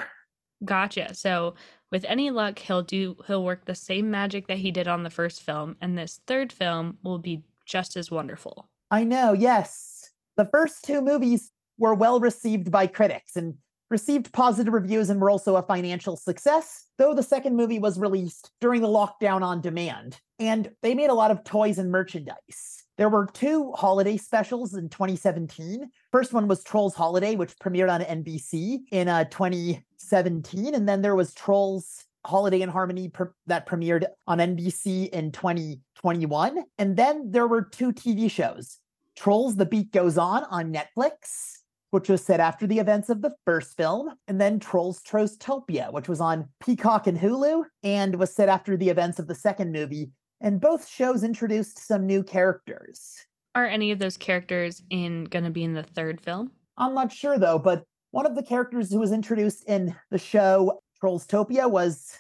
Gotcha. 0.65 1.15
So 1.15 1.55
with 1.91 2.05
any 2.07 2.31
luck, 2.31 2.59
he'll 2.59 2.83
do 2.83 3.17
he'll 3.27 3.45
work 3.45 3.65
the 3.65 3.75
same 3.75 4.11
magic 4.11 4.47
that 4.49 4.59
he 4.59 4.71
did 4.71 4.89
on 4.89 5.03
the 5.03 5.11
first 5.11 5.43
film, 5.43 5.77
and 5.81 5.97
this 5.97 6.21
third 6.27 6.53
film 6.53 6.99
will 7.03 7.19
be 7.19 7.43
just 7.67 7.97
as 7.97 8.11
wonderful. 8.11 8.69
I 8.91 9.05
know, 9.05 9.33
yes. 9.33 10.11
The 10.37 10.47
first 10.47 10.85
two 10.85 11.01
movies 11.03 11.51
were 11.79 11.95
well 11.95 12.21
received 12.21 12.71
by 12.71 12.87
critics 12.87 13.37
and 13.37 13.55
received 13.91 14.33
positive 14.33 14.73
reviews 14.75 15.11
and 15.11 15.21
were 15.21 15.31
also 15.31 15.57
a 15.57 15.63
financial 15.63 16.17
success, 16.17 16.88
though 16.99 17.15
the 17.15 17.23
second 17.23 17.57
movie 17.57 17.79
was 17.79 17.99
released 17.99 18.51
during 18.61 18.83
the 18.83 18.89
lockdown 18.89 19.43
on 19.43 19.61
demand. 19.61 20.21
And 20.39 20.71
they 20.83 20.95
made 20.95 21.11
a 21.11 21.15
lot 21.15 21.31
of 21.31 21.45
toys 21.45 21.79
and 21.79 21.91
merchandise. 21.91 22.85
There 22.99 23.09
were 23.09 23.27
two 23.27 23.73
holiday 23.73 24.17
specials 24.17 24.75
in 24.75 24.89
2017. 24.89 25.89
First 26.11 26.33
one 26.33 26.49
was 26.49 26.65
Trolls 26.65 26.97
Holiday, 26.97 27.37
which 27.37 27.57
premiered 27.59 27.93
on 27.93 28.01
NBC 28.01 28.81
in 28.91 29.09
uh, 29.09 29.25
2017. 29.25 30.75
And 30.75 30.89
then 30.89 31.01
there 31.01 31.15
was 31.15 31.33
Trolls 31.33 32.05
Holiday 32.27 32.61
in 32.61 32.69
Harmony 32.69 33.11
that 33.47 33.69
premiered 33.69 34.05
on 34.27 34.39
NBC 34.39 35.09
in 35.11 35.31
2021. 35.31 36.65
And 36.79 36.97
then 36.97 37.31
there 37.31 37.47
were 37.47 37.63
two 37.63 37.93
TV 37.93 38.29
shows 38.29 38.79
Trolls 39.17 39.57
The 39.57 39.67
Beat 39.67 39.93
Goes 39.93 40.19
On 40.19 40.45
on 40.45 40.73
Netflix, 40.73 41.59
which 41.91 42.09
was 42.09 42.25
set 42.25 42.41
after 42.41 42.67
the 42.67 42.79
events 42.79 43.09
of 43.09 43.23
the 43.23 43.35
first 43.45 43.77
film, 43.77 44.11
and 44.27 44.41
then 44.41 44.61
Trolls 44.61 45.03
Trollstopia, 45.03 45.93
which 45.93 46.09
was 46.09 46.21
on 46.21 46.49
Peacock 46.63 47.07
and 47.07 47.19
Hulu 47.19 47.65
and 47.83 48.17
was 48.17 48.35
set 48.35 48.49
after 48.49 48.77
the 48.77 48.91
events 48.91 49.19
of 49.19 49.27
the 49.27 49.35
second 49.35 49.73
movie 49.73 50.11
and 50.41 50.61
both 50.61 50.89
shows 50.89 51.25
introduced 51.25 51.79
some 51.79 52.07
new 52.07 52.23
characters. 52.23 53.27
Are 53.55 53.67
any 53.67 53.91
of 53.91 53.99
those 53.99 54.17
characters 54.17 54.83
in 54.91 55.25
going 55.25 55.45
to 55.45 55.51
be 55.51 55.65
in 55.65 55.75
the 55.75 55.83
third 55.83 56.21
film? 56.21 56.53
I'm 56.77 56.95
not 56.95 57.13
sure 57.13 57.39
though, 57.39 57.59
but 57.59 57.85
one 58.11 58.27
of 58.27 58.37
the 58.37 58.43
characters 58.43 58.93
who 58.93 59.01
was 59.01 59.13
introduced 59.13 59.65
in 59.65 59.95
the 60.11 60.19
show 60.19 60.81
Trollstopia 61.03 61.71
was 61.71 62.17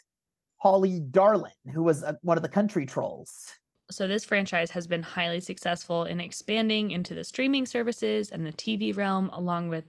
Holly 0.57 1.00
Darlin, 1.00 1.52
who 1.73 1.83
was 1.83 2.02
a, 2.02 2.19
one 2.23 2.37
of 2.37 2.43
the 2.43 2.49
country 2.49 2.87
trolls. 2.87 3.47
So, 3.91 4.07
this 4.07 4.25
franchise 4.25 4.71
has 4.71 4.87
been 4.87 5.03
highly 5.03 5.41
successful 5.41 6.05
in 6.05 6.21
expanding 6.21 6.91
into 6.91 7.15
the 7.15 7.25
streaming 7.25 7.67
services 7.67 8.31
and 8.31 8.47
the 8.47 8.53
TV 8.53 8.97
realm, 8.97 9.31
along 9.33 9.69
with 9.69 9.85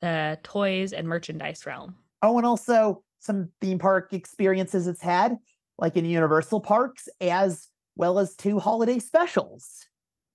the 0.00 0.38
toys 0.42 0.92
and 0.92 1.08
merchandise 1.08 1.64
realm. 1.66 1.94
Oh, 2.22 2.36
and 2.36 2.46
also 2.46 3.02
some 3.20 3.48
theme 3.60 3.78
park 3.78 4.12
experiences 4.12 4.86
it's 4.86 5.02
had 5.02 5.36
like 5.78 5.96
in 5.96 6.04
Universal 6.04 6.60
parks, 6.60 7.08
as 7.20 7.68
well 7.96 8.18
as 8.18 8.34
two 8.34 8.58
holiday 8.58 8.98
specials. 8.98 9.86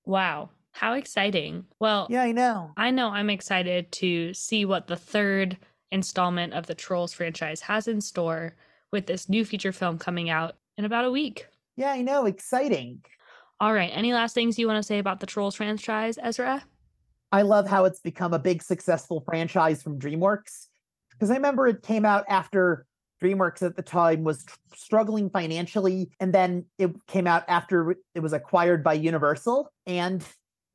Wow. 0.06 0.50
How 0.72 0.94
exciting. 0.94 1.66
Well, 1.80 2.08
yeah, 2.10 2.24
I 2.24 2.32
know. 2.32 2.72
I 2.78 2.90
know 2.90 3.10
I'm 3.10 3.30
excited 3.30 3.92
to 3.94 4.34
see 4.34 4.66
what 4.66 4.88
the 4.88 4.96
third 4.96 5.58
installment 5.92 6.54
of 6.54 6.66
the 6.66 6.74
Trolls 6.74 7.14
franchise 7.14 7.62
has 7.62 7.88
in 7.88 8.02
store 8.02 8.56
with 8.92 9.06
this 9.06 9.30
new 9.30 9.46
feature 9.46 9.72
film 9.72 10.00
coming 10.00 10.30
out 10.30 10.56
in 10.78 10.86
about 10.86 11.06
a 11.06 11.12
week. 11.12 11.48
Yeah, 11.76 11.92
I 11.92 12.02
know. 12.02 12.26
Exciting. 12.26 13.04
All 13.60 13.74
right. 13.74 13.92
Any 13.94 14.14
last 14.14 14.34
things 14.34 14.60
you 14.60 14.68
want 14.68 14.78
to 14.78 14.84
say 14.84 15.00
about 15.00 15.20
the 15.20 15.26
Trolls 15.26 15.56
franchise, 15.56 16.18
Ezra? 16.22 16.64
I 17.32 17.42
love 17.42 17.68
how 17.68 17.86
it's 17.86 18.00
become 18.00 18.34
a 18.34 18.40
big 18.40 18.62
successful 18.62 19.22
franchise 19.26 19.82
from 19.82 20.00
DreamWorks 20.00 20.68
because 21.12 21.32
I 21.32 21.36
remember 21.36 21.68
it 21.68 21.82
came 21.82 22.06
out 22.06 22.26
after 22.28 22.86
DreamWorks 23.24 23.64
at 23.64 23.76
the 23.76 23.82
time 23.82 24.24
was 24.24 24.44
tr- 24.44 24.56
struggling 24.76 25.30
financially, 25.30 26.12
and 26.20 26.34
then 26.34 26.66
it 26.78 26.92
came 27.08 27.26
out 27.26 27.46
after 27.48 27.96
it 28.14 28.20
was 28.20 28.34
acquired 28.34 28.84
by 28.84 28.94
Universal. 28.94 29.72
And 29.86 30.24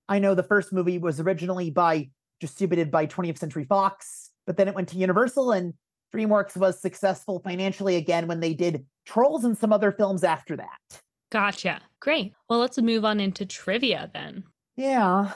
I 0.09 0.19
know 0.19 0.35
the 0.35 0.43
first 0.43 0.73
movie 0.73 0.99
was 0.99 1.21
originally 1.21 1.71
by 1.71 2.09
distributed 2.41 2.91
by 2.91 3.07
20th 3.07 3.39
Century 3.39 3.65
Fox, 3.65 4.31
but 4.47 4.57
then 4.57 4.69
it 4.69 4.75
went 4.75 4.89
to 4.89 4.97
Universal, 4.97 5.53
and 5.53 5.75
DreamWorks 6.15 6.57
was 6.57 6.81
successful 6.81 7.41
financially 7.41 7.97
again 7.97 8.27
when 8.27 8.41
they 8.41 8.55
did 8.55 8.87
Trolls 9.05 9.45
and 9.45 9.57
some 9.57 9.73
other 9.73 9.93
films 9.93 10.25
after 10.25 10.57
that. 10.57 11.01
Gotcha. 11.31 11.81
Great. 12.01 12.33
Well, 12.49 12.59
let's 12.59 12.79
move 12.79 13.05
on 13.05 13.21
into 13.21 13.45
trivia 13.45 14.11
then. 14.15 14.45
Yeah. 14.77 15.33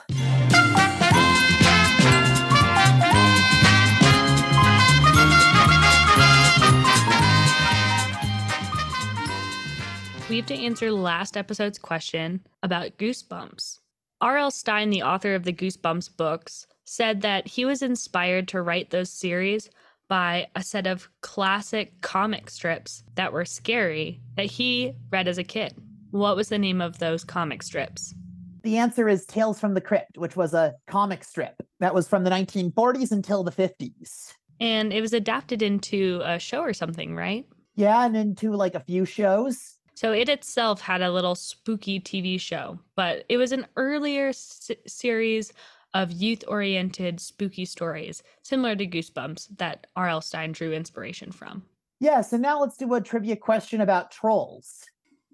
we 10.29 10.37
have 10.37 10.45
to 10.47 10.55
answer 10.55 10.91
last 10.91 11.37
episode's 11.37 11.77
question 11.77 12.41
about 12.63 12.97
Goosebumps. 12.97 13.79
R.L. 14.19 14.49
Stine, 14.49 14.89
the 14.89 15.03
author 15.03 15.35
of 15.35 15.43
the 15.43 15.53
Goosebumps 15.53 16.17
books, 16.17 16.65
said 16.85 17.21
that 17.21 17.45
he 17.47 17.65
was 17.65 17.83
inspired 17.83 18.47
to 18.47 18.61
write 18.63 18.89
those 18.89 19.11
series 19.11 19.69
by 20.13 20.45
a 20.55 20.61
set 20.61 20.85
of 20.85 21.09
classic 21.21 21.99
comic 22.01 22.47
strips 22.47 23.01
that 23.15 23.33
were 23.33 23.43
scary 23.43 24.21
that 24.35 24.45
he 24.45 24.93
read 25.09 25.27
as 25.27 25.39
a 25.39 25.43
kid. 25.43 25.73
What 26.11 26.35
was 26.35 26.49
the 26.49 26.59
name 26.59 26.81
of 26.81 26.99
those 26.99 27.23
comic 27.23 27.63
strips? 27.63 28.13
The 28.61 28.77
answer 28.77 29.09
is 29.09 29.25
Tales 29.25 29.59
from 29.59 29.73
the 29.73 29.81
Crypt, 29.81 30.19
which 30.19 30.35
was 30.35 30.53
a 30.53 30.75
comic 30.85 31.23
strip 31.23 31.55
that 31.79 31.95
was 31.95 32.07
from 32.07 32.23
the 32.23 32.29
1940s 32.29 33.11
until 33.11 33.43
the 33.43 33.49
50s. 33.49 34.33
And 34.59 34.93
it 34.93 35.01
was 35.01 35.13
adapted 35.13 35.63
into 35.63 36.21
a 36.23 36.37
show 36.37 36.59
or 36.61 36.73
something, 36.73 37.15
right? 37.15 37.47
Yeah, 37.73 38.05
and 38.05 38.15
into 38.15 38.51
like 38.51 38.75
a 38.75 38.81
few 38.81 39.05
shows. 39.05 39.79
So 39.95 40.11
it 40.11 40.29
itself 40.29 40.79
had 40.81 41.01
a 41.01 41.11
little 41.11 41.33
spooky 41.33 41.99
TV 41.99 42.39
show, 42.39 42.77
but 42.95 43.25
it 43.29 43.37
was 43.37 43.51
an 43.51 43.65
earlier 43.77 44.27
s- 44.27 44.69
series 44.85 45.53
of 45.93 46.11
youth 46.11 46.43
oriented 46.47 47.19
spooky 47.19 47.65
stories, 47.65 48.23
similar 48.41 48.75
to 48.75 48.87
Goosebumps, 48.87 49.57
that 49.57 49.87
R.L. 49.95 50.21
Stine 50.21 50.51
drew 50.51 50.73
inspiration 50.73 51.31
from. 51.31 51.63
Yes, 51.99 52.33
and 52.33 52.41
now 52.41 52.59
let's 52.59 52.77
do 52.77 52.93
a 52.93 53.01
trivia 53.01 53.35
question 53.35 53.81
about 53.81 54.11
trolls. 54.11 54.83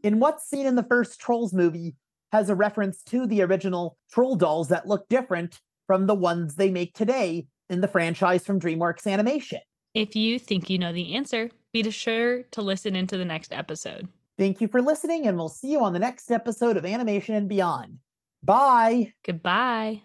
In 0.04 0.19
what 0.19 0.41
scene 0.41 0.65
in 0.65 0.76
the 0.76 0.84
first 0.84 1.19
Trolls 1.19 1.54
movie 1.54 1.95
has 2.32 2.50
a 2.50 2.56
reference 2.56 3.02
to 3.04 3.26
the 3.26 3.41
original 3.41 3.98
troll 4.12 4.36
dolls 4.36 4.69
that 4.69 4.88
look 4.88 5.10
different 5.10 5.60
from 5.88 6.06
the 6.06 6.15
ones 6.15 6.56
they 6.56 6.69
make 6.69 6.93
today 6.93 7.48
in 7.69 7.82
the 7.82 7.88
franchise 7.88 8.45
from 8.45 8.60
DreamWorks 8.60 9.12
Animation? 9.12 9.60
If 9.93 10.15
you 10.15 10.39
think 10.39 10.69
you 10.69 10.78
know 10.78 10.93
the 10.93 11.15
answer, 11.15 11.50
be 11.74 11.89
sure 11.89 12.43
to 12.52 12.62
listen 12.62 12.95
into 12.95 13.17
the 13.17 13.26
next 13.26 13.52
episode. 13.52 14.08
Thank 14.38 14.62
you 14.62 14.67
for 14.67 14.82
listening, 14.82 15.28
and 15.28 15.38
we'll 15.38 15.50
see 15.50 15.72
you 15.72 15.84
on 15.84 15.93
the 15.93 16.00
next 16.00 16.32
episode 16.32 16.78
of 16.78 16.86
Animation 16.86 17.36
and 17.36 17.50
Beyond. 17.50 17.98
Bye. 18.43 19.13
Goodbye. 19.26 20.04